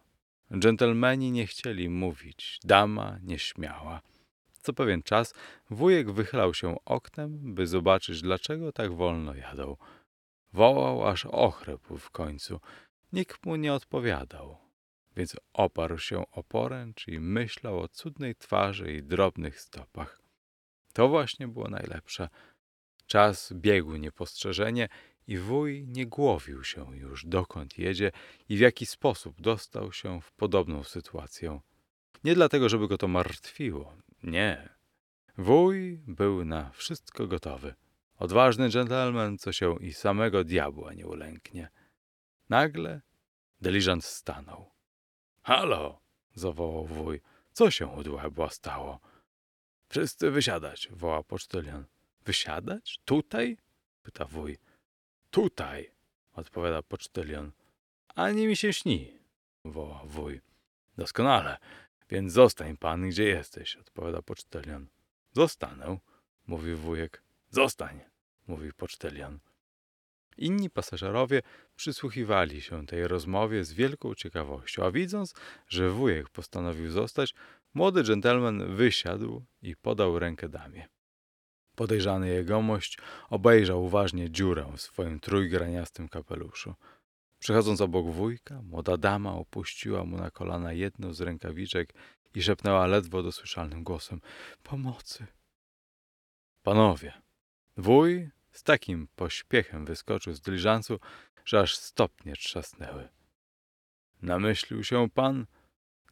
[0.59, 4.01] Dżentelmeni nie chcieli mówić, dama nie śmiała.
[4.61, 5.33] Co pewien czas
[5.69, 9.77] wujek wychylał się oknem, by zobaczyć, dlaczego tak wolno jadą.
[10.53, 12.59] Wołał, aż ochrypł w końcu.
[13.13, 14.66] Nikt mu nie odpowiadał,
[15.17, 20.21] więc oparł się o poręcz i myślał o cudnej twarzy i drobnych stopach.
[20.93, 22.29] To właśnie było najlepsze.
[23.07, 24.89] Czas biegł niepostrzeżenie
[25.27, 28.11] i wuj nie głowił się już, dokąd jedzie
[28.49, 31.59] i w jaki sposób dostał się w podobną sytuację.
[32.23, 33.97] Nie dlatego, żeby go to martwiło.
[34.23, 34.69] Nie.
[35.37, 37.73] Wuj był na wszystko gotowy.
[38.17, 41.69] Odważny dżentelmen, co się i samego diabła nie ulęknie.
[42.49, 43.01] Nagle
[43.61, 44.76] dyliżant stanął.
[45.47, 45.99] Halo!
[46.35, 47.21] zawołał wuj.
[47.53, 48.99] Co się u diabła stało?
[49.89, 51.85] Wszyscy wysiadać, woła pocztylion.
[52.25, 52.99] Wysiadać?
[53.05, 53.57] Tutaj?
[54.03, 54.57] pyta wuj.
[55.31, 55.91] Tutaj,
[56.33, 57.51] odpowiada pocztylion.
[58.15, 59.19] Ani mi się śni,
[59.65, 60.41] woła wuj.
[60.97, 61.57] Doskonale,
[62.09, 64.87] więc zostań pan, gdzie jesteś, odpowiada pocztylion.
[65.33, 65.97] Zostanę,
[66.47, 67.23] mówi wujek.
[67.49, 68.01] Zostań,
[68.47, 69.39] mówi pocztylion.
[70.37, 71.41] Inni pasażerowie
[71.75, 75.33] przysłuchiwali się tej rozmowie z wielką ciekawością, a widząc,
[75.67, 77.33] że wujek postanowił zostać,
[77.73, 80.87] młody dżentelmen wysiadł i podał rękę damie.
[81.75, 82.97] Podejrzany jegomość
[83.29, 86.73] obejrzał uważnie dziurę w swoim trójgraniastym kapeluszu.
[87.39, 91.93] Przechodząc obok wujka, młoda dama opuściła mu na kolana jedną z rękawiczek
[92.35, 94.21] i szepnęła ledwo dosłyszalnym głosem:
[94.63, 95.27] Pomocy!
[96.63, 97.13] Panowie!
[97.77, 100.99] Wuj z takim pośpiechem wyskoczył z dyliżansu,
[101.45, 103.09] że aż stopnie trzasnęły.
[104.21, 105.45] Namyślił się pan?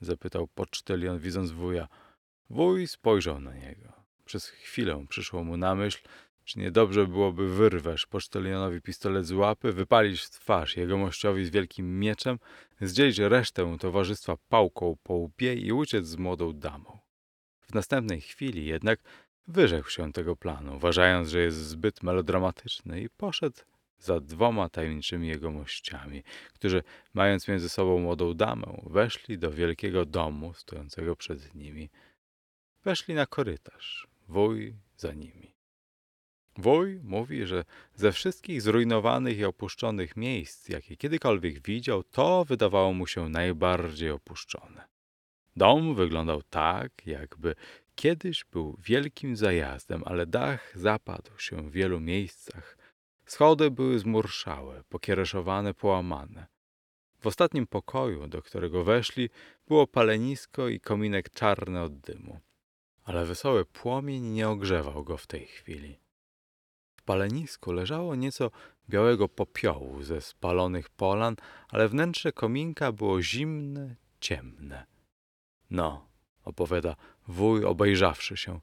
[0.01, 1.87] zapytał pocztylion, widząc wuja.
[2.49, 3.93] Wuj spojrzał na niego.
[4.25, 6.07] Przez chwilę przyszło mu na myśl,
[6.43, 12.39] czy niedobrze byłoby wyrwać pocztylionowi pistolet z łapy, wypalić w twarz jegomościowi z wielkim mieczem,
[12.81, 16.99] zdzielić resztę towarzystwa pałką po łbie i uciec z młodą damą.
[17.61, 18.99] W następnej chwili jednak
[19.47, 23.57] wyrzekł się tego planu, uważając, że jest zbyt melodramatyczny i poszedł
[23.99, 31.15] za dwoma tajemniczymi jegomościami, którzy, mając między sobą młodą damę, weszli do wielkiego domu stojącego
[31.15, 31.89] przed nimi.
[32.83, 35.55] Weszli na korytarz, wuj za nimi.
[36.57, 43.07] Wuj mówi, że ze wszystkich zrujnowanych i opuszczonych miejsc, jakie kiedykolwiek widział, to wydawało mu
[43.07, 44.85] się najbardziej opuszczone.
[45.55, 47.55] Dom wyglądał tak, jakby
[47.95, 52.77] kiedyś był wielkim zajazdem, ale dach zapadł się w wielu miejscach.
[53.25, 56.47] Schody były zmurszałe, pokiereszowane, połamane.
[57.19, 59.29] W ostatnim pokoju, do którego weszli,
[59.67, 62.39] było palenisko i kominek czarny od dymu.
[63.03, 66.05] Ale wesoły płomień nie ogrzewał go w tej chwili
[67.05, 68.51] palenisku leżało nieco
[68.89, 71.35] białego popiołu ze spalonych polan,
[71.69, 74.85] ale wnętrze kominka było zimne, ciemne.
[75.69, 76.07] No,
[76.43, 76.95] opowiada
[77.27, 78.59] wuj, obejrzawszy się.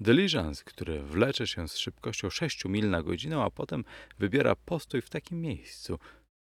[0.00, 3.84] Dyliżans, który wlecze się z szybkością sześciu mil na godzinę, a potem
[4.18, 5.98] wybiera postój w takim miejscu,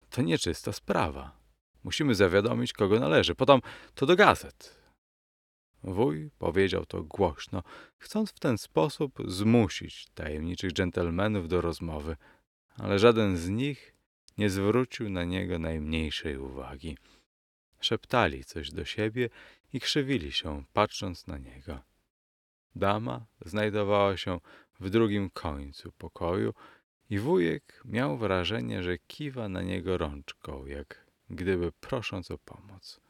[0.10, 1.38] to nieczysta sprawa.
[1.84, 3.36] Musimy zawiadomić, kogo należy.
[3.36, 3.60] Potem
[3.96, 4.86] to do gazet.
[5.84, 7.64] Wuj powiedział to głośno,
[7.98, 12.16] chcąc w ten sposób zmusić tajemniczych dżentelmenów do rozmowy,
[12.78, 13.96] ale żaden z nich
[14.38, 16.98] nie zwrócił na niego najmniejszej uwagi.
[17.80, 19.30] Szeptali coś do siebie
[19.74, 21.80] i krzywili się, patrząc na niego.
[22.76, 24.40] Dama znajdowała się
[24.80, 26.54] w drugim końcu pokoju
[27.10, 33.02] i wujek miał wrażenie, że kiwa na niego rączką, jak gdyby prosząc o pomoc.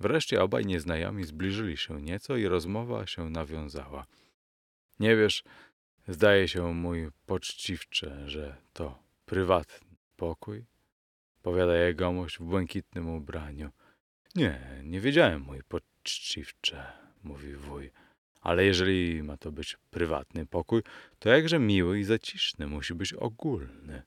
[0.00, 4.06] Wreszcie obaj nieznajomi zbliżyli się nieco i rozmowa się nawiązała.
[5.00, 5.44] Nie wiesz,
[6.08, 10.64] zdaje się mój poczciwcze, że to prywatny pokój?
[11.42, 13.70] Powiada jegomość w błękitnym ubraniu.
[14.34, 16.92] Nie, nie wiedziałem, mój poczciwcze,
[17.24, 17.90] mówi wuj.
[18.40, 20.82] Ale jeżeli ma to być prywatny pokój,
[21.18, 24.02] to jakże miły i zaciszny, musi być ogólny.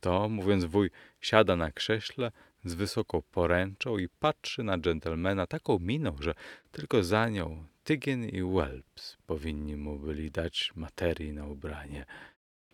[0.00, 2.32] To, mówiąc wuj, siada na krześle,
[2.64, 6.34] z wysoką poręczą i patrzy na dżentelmena taką miną, że
[6.72, 12.04] tylko za nią Tygien i Welps powinni mu byli dać materii na ubranie.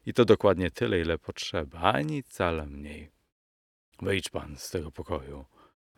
[0.07, 3.11] I to dokładnie tyle, ile potrzeba, ani wcale mniej.
[4.03, 5.45] Wyjdź pan z tego pokoju,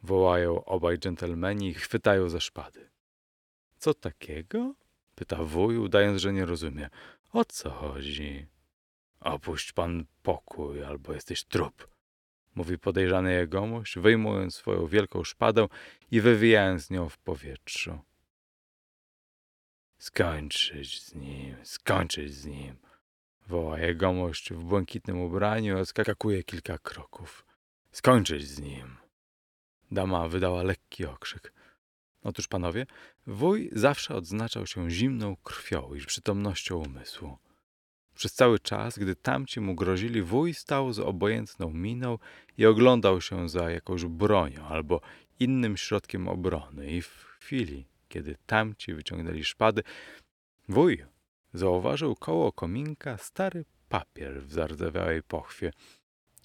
[0.03, 2.91] wołają obaj dżentelmeni i chwytają za szpady.
[3.79, 4.75] Co takiego?
[5.15, 6.91] pyta wuj, udając, że nie rozumie.
[7.33, 8.47] O co chodzi?
[9.21, 11.99] Opuść pan pokój, albo jesteś trup
[12.59, 15.67] mówi podejrzany jegomość, wyjmując swoją wielką szpadę
[16.11, 17.99] i wywijając nią w powietrzu.
[19.99, 22.77] Skończyć z nim, skończyć z nim,
[23.47, 27.45] woła jegomość w błękitnym ubraniu odskakuje kilka kroków.
[27.93, 28.97] Skończyć z nim.
[29.91, 31.53] Dama wydała lekki okrzyk.
[32.23, 32.87] Otóż, panowie,
[33.27, 37.39] wuj zawsze odznaczał się zimną krwią i przytomnością umysłu.
[38.15, 42.19] Przez cały czas, gdy tamci mu grozili, wuj stał z obojętną miną
[42.59, 45.01] i oglądał się za jakąś bronią albo
[45.41, 46.91] innym środkiem obrony.
[46.91, 49.83] I w chwili, kiedy tamci wyciągnęli szpady,
[50.69, 51.05] wuj
[51.55, 55.73] zauważył koło kominka stary papier w zardzewiałej pochwie.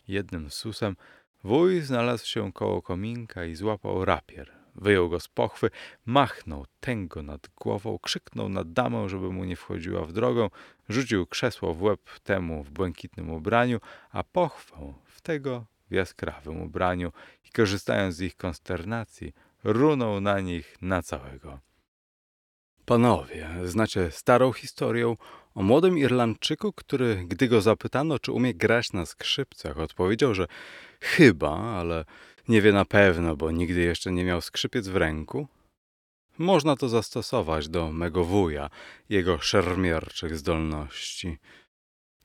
[0.08, 0.96] Jednym susem
[1.44, 5.70] wuj znalazł się koło kominka i złapał rapier, Wyjął go z pochwy,
[6.06, 10.50] machnął tęgo nad głową, krzyknął na damę, żeby mu nie wchodziła w drogę,
[10.90, 13.80] rzucił krzesło w łeb temu w błękitnym ubraniu,
[14.12, 17.12] a pochwę w tego w jaskrawym ubraniu
[17.46, 19.34] i korzystając z ich konsternacji,
[19.64, 21.60] runął na nich na całego.
[22.86, 25.16] Panowie, znacie starą historię
[25.56, 30.48] o młodym Irlandczyku, który, gdy go zapytano, czy umie grać na skrzypcach, odpowiedział, że
[31.00, 32.06] chyba, ale
[32.48, 35.48] nie wie na pewno, bo nigdy jeszcze nie miał skrzypiec w ręku.
[36.38, 38.70] Można to zastosować do mego wuja,
[39.10, 41.38] jego szermierczych zdolności.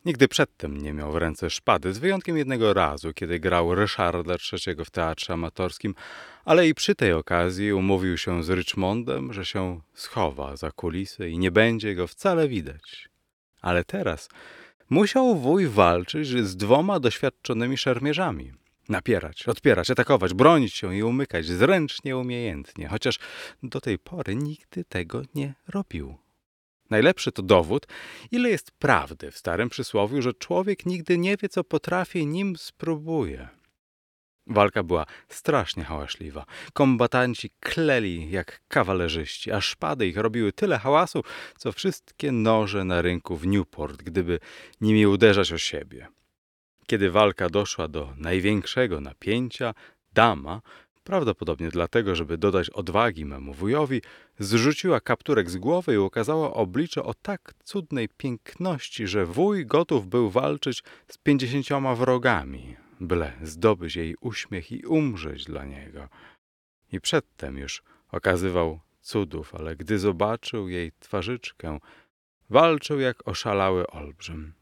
[0.09, 4.77] Nigdy przedtem nie miał w ręce szpady, z wyjątkiem jednego razu, kiedy grał Ryszarda III
[4.85, 5.95] w teatrze amatorskim,
[6.45, 11.39] ale i przy tej okazji umówił się z Richmondem, że się schowa za kulisy i
[11.39, 13.09] nie będzie go wcale widać.
[13.61, 14.29] Ale teraz
[14.91, 18.53] musiał wuj walczyć z dwoma doświadczonymi szermierzami.
[18.89, 23.19] Napierać, odpierać, atakować, bronić się i umykać zręcznie, umiejętnie, chociaż
[23.63, 26.28] do tej pory nigdy tego nie robił.
[26.91, 27.87] Najlepszy to dowód,
[28.31, 33.49] ile jest prawdy w starym przysłowiu, że człowiek nigdy nie wie, co potrafi, nim spróbuje.
[34.47, 36.47] Walka była strasznie hałaśliwa.
[36.73, 41.23] Kombatanci kleli jak kawalerzyści, a szpady ich robiły tyle hałasu,
[41.59, 44.41] co wszystkie noże na rynku w Newport, gdyby
[44.81, 46.09] nimi uderzać o siebie.
[46.87, 49.75] Kiedy walka doszła do największego napięcia,
[50.13, 50.61] dama,
[51.09, 54.03] prawdopodobnie dlatego, żeby dodać odwagi memu wujowi,
[54.39, 60.31] zrzuciła kapturek z głowy i ukazała oblicze o tak cudnej piękności, że wuj gotów był
[60.31, 66.09] walczyć z pięćdziesięcioma wrogami, byle zdobyć jej uśmiech i umrzeć dla niego.
[66.93, 67.83] I przedtem już
[68.13, 71.79] okazywał cudów, ale gdy zobaczył jej twarzyczkę,
[72.51, 74.58] walczył jak oszalały olbrzym.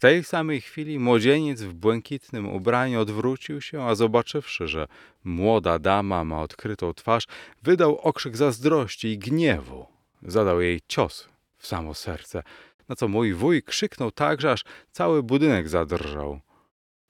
[0.00, 4.88] W tej samej chwili młodzieniec w błękitnym ubraniu odwrócił się, a zobaczywszy, że
[5.24, 7.26] młoda dama ma odkrytą twarz,
[7.62, 9.86] wydał okrzyk zazdrości i gniewu.
[10.22, 11.28] Zadał jej cios
[11.58, 12.42] w samo serce,
[12.88, 16.40] na co mój wuj krzyknął tak, że aż cały budynek zadrżał.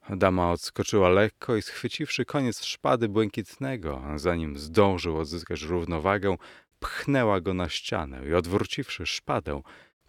[0.09, 6.35] Dama odskoczyła lekko i schwyciwszy koniec szpady błękitnego, zanim zdążył odzyskać równowagę,
[6.79, 9.61] pchnęła go na ścianę i odwróciwszy szpadę,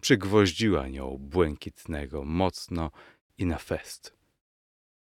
[0.03, 2.91] przygwoździła nią błękitnego mocno
[3.37, 4.13] i na fest.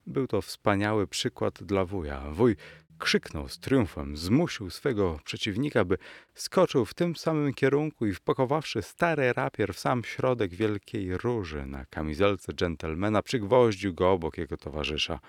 [0.08, 2.32] Był to wspaniały przykład dla wuja.
[2.32, 2.56] Wuj
[3.00, 5.98] krzyknął z triumfem, zmusił swego przeciwnika, by
[6.34, 11.86] skoczył w tym samym kierunku i wpakowawszy stary rapier w sam środek wielkiej róży na
[11.86, 15.20] kamizelce dżentelmena, przygwoździł go obok jego towarzysza.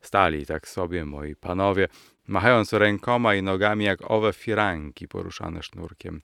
[0.00, 1.88] Stali tak sobie moi panowie,
[2.26, 6.22] machając rękoma i nogami jak owe firanki poruszane sznurkiem.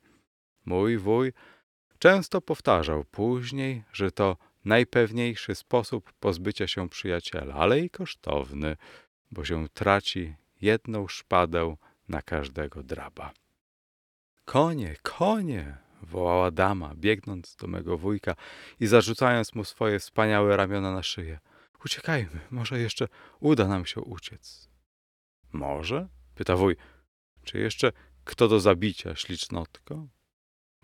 [0.64, 1.32] Mój wuj
[2.01, 8.76] często powtarzał później, że to najpewniejszy sposób pozbycia się przyjaciela, ale i kosztowny,
[9.30, 11.76] bo się traci jedną szpadę
[12.09, 13.32] na każdego draba.
[14.44, 15.76] Konie, konie!
[16.03, 18.34] wołała dama, biegnąc do mego wujka
[18.80, 21.38] i zarzucając mu swoje wspaniałe ramiona na szyję.
[21.84, 23.09] Uciekajmy, może jeszcze
[23.40, 24.70] uda nam się uciec.
[25.53, 26.09] Może?
[26.34, 26.76] pyta wuj.
[27.44, 27.92] Czy jeszcze
[28.24, 30.07] kto do zabicia, ślicznotko?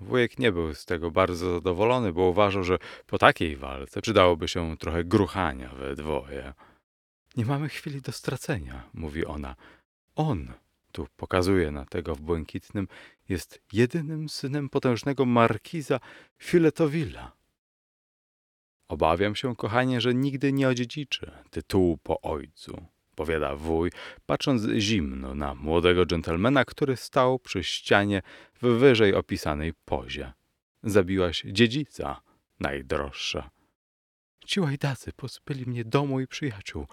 [0.00, 4.76] Wujek nie był z tego bardzo zadowolony, bo uważał, że po takiej walce przydałoby się
[4.76, 6.54] trochę gruchania we dwoje.
[7.36, 9.56] Nie mamy chwili do stracenia, mówi ona.
[10.16, 10.52] On,
[10.92, 12.88] tu pokazuje na tego w błękitnym,
[13.28, 16.00] jest jedynym synem potężnego markiza
[16.38, 17.32] Filetowilla.
[18.88, 22.86] Obawiam się, kochanie, że nigdy nie odziedziczy tytułu po ojcu,
[23.16, 23.90] powiada wuj,
[24.26, 28.22] patrząc zimno na młodego dżentelmena, który stał przy ścianie
[28.62, 30.32] w wyżej opisanej pozie.
[30.82, 32.20] Zabiłaś dziedzica,
[32.60, 33.50] najdroższa.
[34.46, 36.86] Ci łajdacy pozbyli mnie domu i przyjaciół,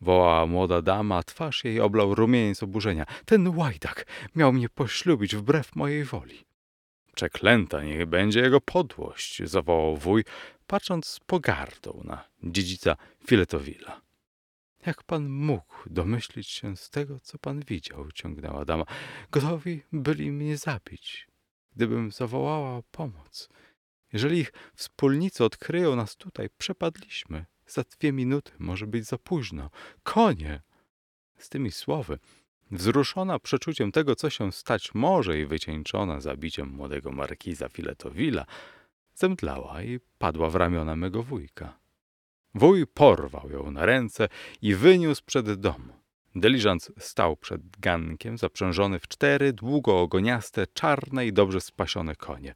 [0.00, 3.04] wołała młoda dama, twarz jej oblał rumieniec oburzenia.
[3.24, 6.44] Ten łajdak miał mnie poślubić wbrew mojej woli.
[7.14, 10.24] Przeklęta niech będzie jego podłość, zawołał wuj,
[10.66, 14.07] patrząc z pogardą na dziedzica Filetowilla.
[14.86, 18.12] Jak pan mógł domyślić się z tego, co pan widział?
[18.12, 18.84] ciągnęła dama.
[19.30, 21.28] Gotowi byli mnie zabić,
[21.76, 23.48] gdybym zawołała o pomoc.
[24.12, 27.46] Jeżeli ich wspólnicy odkryją nas tutaj, przepadliśmy.
[27.66, 29.70] Za dwie minuty może być za późno.
[30.02, 30.62] Konie!
[31.38, 32.18] Z tymi słowy,
[32.70, 38.46] wzruszona przeczuciem tego, co się stać może i wycieńczona zabiciem młodego markiza Filetowilla,
[39.14, 41.78] zemdlała i padła w ramiona mego wujka.
[42.54, 44.28] Wuj porwał ją na ręce
[44.62, 45.92] i wyniósł przed dom.
[46.34, 52.54] Dyliżans stał przed gankiem zaprzężony w cztery długo ogoniaste, czarne i dobrze spasione konie.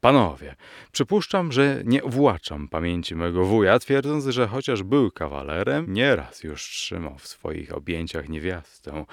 [0.00, 0.56] Panowie,
[0.92, 7.18] przypuszczam, że nie uwłaczam pamięci mego wuja, twierdząc, że chociaż był kawalerem, nieraz już trzymał
[7.18, 9.04] w swoich objęciach niewiastę.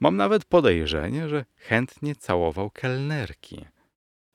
[0.00, 3.64] Mam nawet podejrzenie, że chętnie całował kelnerki.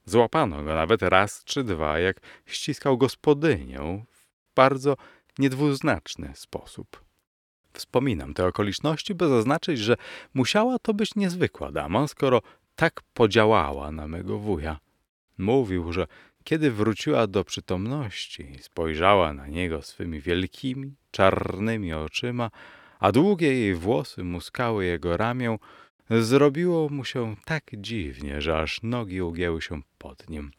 [0.05, 4.05] Złapano go nawet raz czy dwa, jak ściskał gospodynię
[4.57, 4.97] bardzo
[5.39, 7.03] niedwuznaczny sposób.
[7.73, 9.97] Wspominam te okoliczności, by zaznaczyć, że
[10.33, 12.41] musiała to być niezwykła dama, skoro
[12.75, 14.79] tak podziałała na mego wuja.
[15.37, 16.07] Mówił, że
[16.43, 22.49] kiedy wróciła do przytomności spojrzała na niego swymi wielkimi, czarnymi oczyma,
[22.99, 25.57] a długie jej włosy muskały jego ramię,
[26.09, 30.51] zrobiło mu się tak dziwnie, że aż nogi ugięły się pod nim.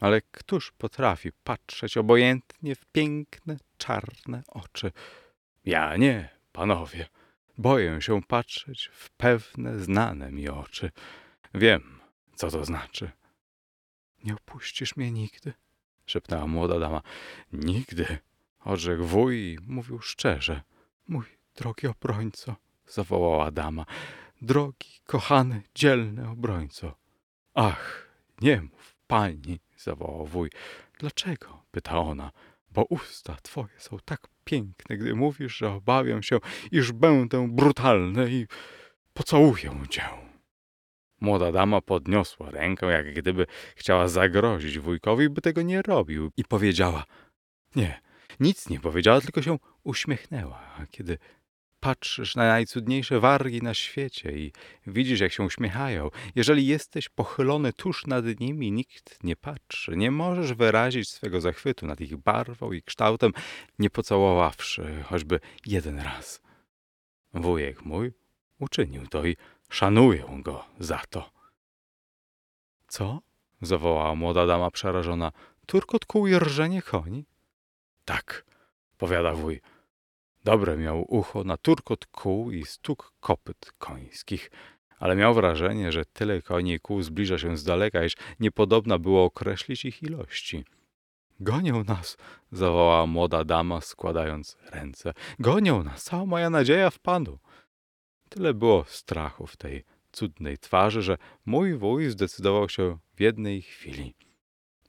[0.00, 4.92] Ale któż potrafi patrzeć obojętnie w piękne, czarne oczy?
[5.64, 7.08] Ja nie, panowie.
[7.58, 10.90] Boję się patrzeć w pewne, znane mi oczy.
[11.54, 12.00] Wiem,
[12.34, 13.10] co to znaczy.
[14.24, 15.52] Nie opuścisz mnie nigdy?
[16.06, 17.02] szepnęła młoda dama.
[17.52, 18.18] Nigdy,
[18.64, 20.62] odrzekł wuj i mówił szczerze.
[21.08, 21.24] Mój
[21.56, 23.86] drogi obrońco, zawołała dama.
[24.42, 26.94] Drogi, kochany, dzielny obrońco.
[27.54, 28.08] Ach,
[28.40, 30.50] nie mów, pani, zawołał wuj.
[30.98, 31.62] Dlaczego?
[31.70, 32.30] pyta ona.
[32.70, 36.38] Bo usta twoje są tak piękne, gdy mówisz, że obawiam się,
[36.72, 38.46] iż będę brutalny i
[39.14, 40.02] pocałuję cię.
[41.20, 43.46] Młoda dama podniosła rękę, jak gdyby
[43.76, 47.04] chciała zagrozić wujkowi, by tego nie robił, i powiedziała:
[47.76, 48.00] Nie,
[48.40, 50.60] nic nie powiedziała, tylko się uśmiechnęła.
[50.78, 51.18] A kiedy
[51.80, 54.52] patrzysz na najcudniejsze wargi na świecie i
[54.86, 60.54] widzisz, jak się uśmiechają, jeżeli jesteś pochylony tuż nad nimi, nikt nie patrzy, nie możesz
[60.54, 63.32] wyrazić swego zachwytu nad ich barwą i kształtem,
[63.78, 66.42] nie pocałowawszy choćby jeden raz.
[67.34, 68.12] Wujek mój
[68.58, 69.36] uczynił to i
[69.70, 71.30] szanuję go za to.
[72.88, 73.22] Co?
[73.62, 75.32] zawołała młoda dama przerażona.
[75.66, 77.24] Turkot kół i rżenie koni?
[78.04, 78.44] Tak,
[78.98, 79.60] powiada wuj.
[80.44, 84.50] Dobre miał ucho na turkot kół i stuk kopyt końskich,
[84.98, 89.24] ale miał wrażenie, że tyle koni i kół zbliża się z daleka, iż niepodobna było
[89.24, 90.64] określić ich ilości.
[91.40, 92.16] Gonią nas,
[92.52, 95.12] zawołała młoda dama, składając ręce.
[95.38, 97.38] Gonią nas, cała moja nadzieja w Panu.
[98.28, 104.14] Tyle było strachu w tej cudnej twarzy, że mój wuj zdecydował się w jednej chwili.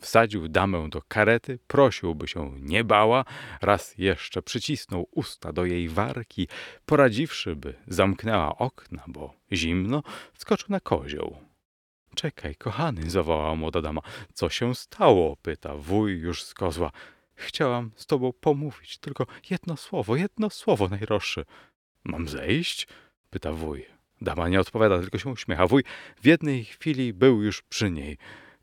[0.02, 3.26] Wsadził damę do karety, prosił, by się nie bała,
[3.62, 6.48] raz jeszcze przycisnął usta do jej warki,
[6.86, 11.38] poradziwszy, by zamknęła okna, bo zimno, wskoczył na kozioł.
[12.16, 14.02] Czekaj, kochany, zawołała młoda dama.
[14.34, 15.38] Co się stało?
[15.42, 16.92] pyta wuj już z kozła.
[17.36, 21.46] Chciałam z tobą pomówić, tylko jedno słowo, jedno słowo najroższe.
[22.04, 22.88] Mam zejść?
[23.30, 23.86] pyta wuj.
[24.22, 25.68] Dama nie odpowiada, tylko się uśmiecha.
[25.68, 25.84] Wuj
[26.22, 28.18] w jednej chwili był już przy niej.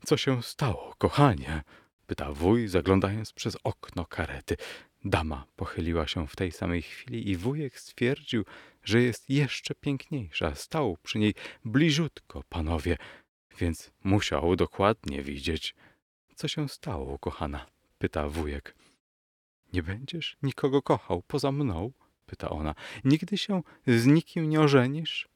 [0.05, 1.63] Co się stało, kochanie?
[2.07, 4.57] pyta wuj, zaglądając przez okno karety.
[5.05, 8.45] Dama pochyliła się w tej samej chwili i wujek stwierdził,
[8.83, 10.55] że jest jeszcze piękniejsza.
[10.55, 11.33] Stał przy niej
[11.65, 12.97] bliziutko, panowie,
[13.57, 15.75] więc musiał dokładnie widzieć.
[16.35, 17.65] Co się stało, kochana?
[17.97, 18.75] pyta wujek.
[19.73, 21.91] Nie będziesz nikogo kochał poza mną?
[22.25, 22.75] pyta ona.
[23.03, 25.27] Nigdy się z nikim nie ożenisz?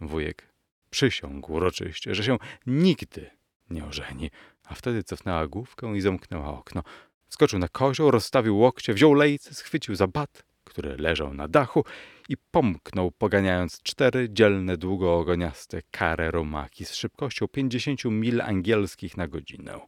[0.00, 0.52] Wujek
[0.90, 3.30] przysiągł uroczyście, że się nigdy
[3.70, 4.30] nie ożeni,
[4.66, 6.82] a wtedy cofnęła główkę i zamknęła okno.
[7.28, 11.84] Skoczył na kozioł, rozstawił łokcie, wziął lejce, schwycił za bat, który leżał na dachu
[12.28, 19.80] i pomknął, poganiając cztery dzielne, długoogoniaste kare romaki z szybkością pięćdziesięciu mil angielskich na godzinę.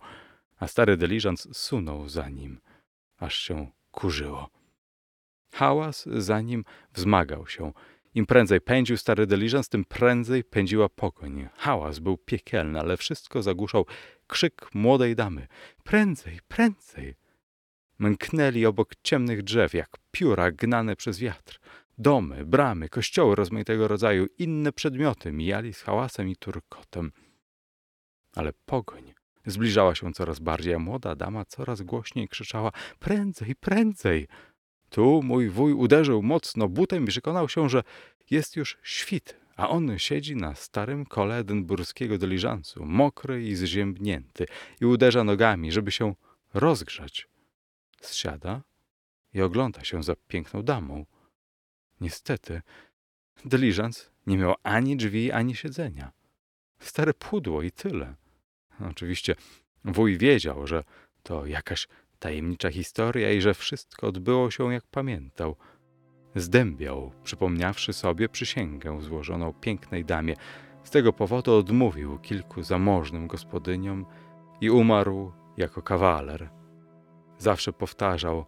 [0.56, 2.60] A stary dyliżans sunął za nim,
[3.18, 4.48] aż się kurzyło.
[5.54, 7.72] Hałas za nim wzmagał się.
[8.14, 11.48] Im prędzej pędził stary dyliżans, tym prędzej pędziła pogoń.
[11.56, 13.86] Hałas był piekielny, ale wszystko zagłuszał
[14.26, 15.46] krzyk młodej damy.
[15.84, 17.14] Prędzej, prędzej!
[17.98, 21.60] Mknęli obok ciemnych drzew, jak pióra gnane przez wiatr.
[21.98, 27.12] Domy, bramy, kościoły rozmaitego rodzaju, inne przedmioty mijali z hałasem i turkotem.
[28.34, 29.14] Ale pogoń
[29.46, 34.28] zbliżała się coraz bardziej, a młoda dama coraz głośniej krzyczała prędzej, prędzej!
[34.92, 37.82] Tu mój wuj uderzył mocno butem i przekonał się, że
[38.30, 42.14] jest już świt, a on siedzi na starym kole edynburskiego
[42.76, 44.46] mokry i zziębnięty
[44.80, 46.14] i uderza nogami, żeby się
[46.54, 47.28] rozgrzać.
[48.00, 48.62] Zsiada
[49.34, 51.06] i ogląda się za piękną damą.
[52.00, 52.62] Niestety,
[53.44, 56.12] dyliżans nie miał ani drzwi, ani siedzenia.
[56.78, 58.14] Stare pudło i tyle.
[58.90, 59.34] Oczywiście
[59.84, 60.84] wuj wiedział, że
[61.22, 61.88] to jakaś
[62.22, 65.56] tajemnicza historia i że wszystko odbyło się jak pamiętał.
[66.34, 70.34] Zdębiał, przypomniawszy sobie przysięgę złożoną pięknej damie.
[70.84, 74.06] Z tego powodu odmówił kilku zamożnym gospodyniom
[74.60, 76.50] i umarł jako kawaler.
[77.38, 78.44] Zawsze powtarzał,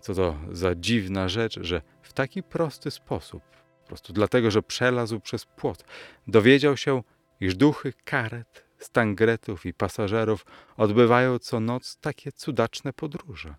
[0.00, 3.42] co to za dziwna rzecz, że w taki prosty sposób,
[3.82, 5.84] po prostu dlatego, że przelazł przez płot,
[6.26, 7.02] dowiedział się,
[7.40, 13.54] iż duchy karet stangretów i pasażerów odbywają co noc takie cudaczne podróże.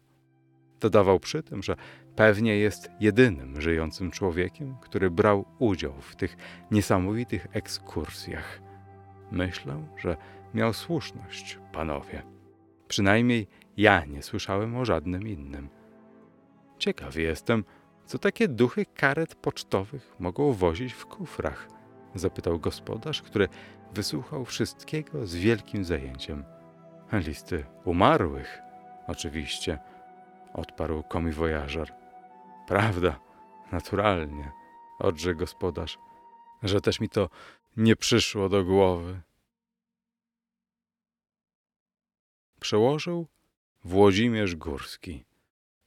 [0.79, 1.75] Dodawał przy tym, że
[2.15, 6.37] pewnie jest jedynym żyjącym człowiekiem, który brał udział w tych
[6.71, 8.61] niesamowitych ekskursjach.
[9.31, 10.17] Myślę, że
[10.53, 12.23] miał słuszność, panowie.
[12.87, 13.47] Przynajmniej
[13.77, 15.69] ja nie słyszałem o żadnym innym.
[16.77, 17.63] Ciekaw jestem,
[18.05, 21.75] co takie duchy karet pocztowych mogą wozić w kufrach?
[22.15, 23.47] zapytał gospodarz, który
[23.93, 26.43] wysłuchał wszystkiego z wielkim zajęciem.
[27.13, 28.61] Listy umarłych,
[29.07, 29.79] oczywiście,
[30.53, 31.93] odparł komiwojażer.
[32.67, 33.19] Prawda,
[33.71, 34.51] naturalnie,
[34.99, 35.97] odrzekł gospodarz,
[36.63, 37.29] że też mi to
[37.77, 39.21] nie przyszło do głowy.
[42.59, 43.27] Przełożył
[43.83, 45.25] Włodzimierz Górski.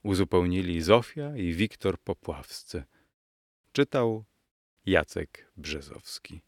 [0.02, 2.84] Uzupełnili Zofia i Wiktor Popławscy.
[3.72, 4.24] Czytał
[4.86, 6.40] Jacek Brzezowski.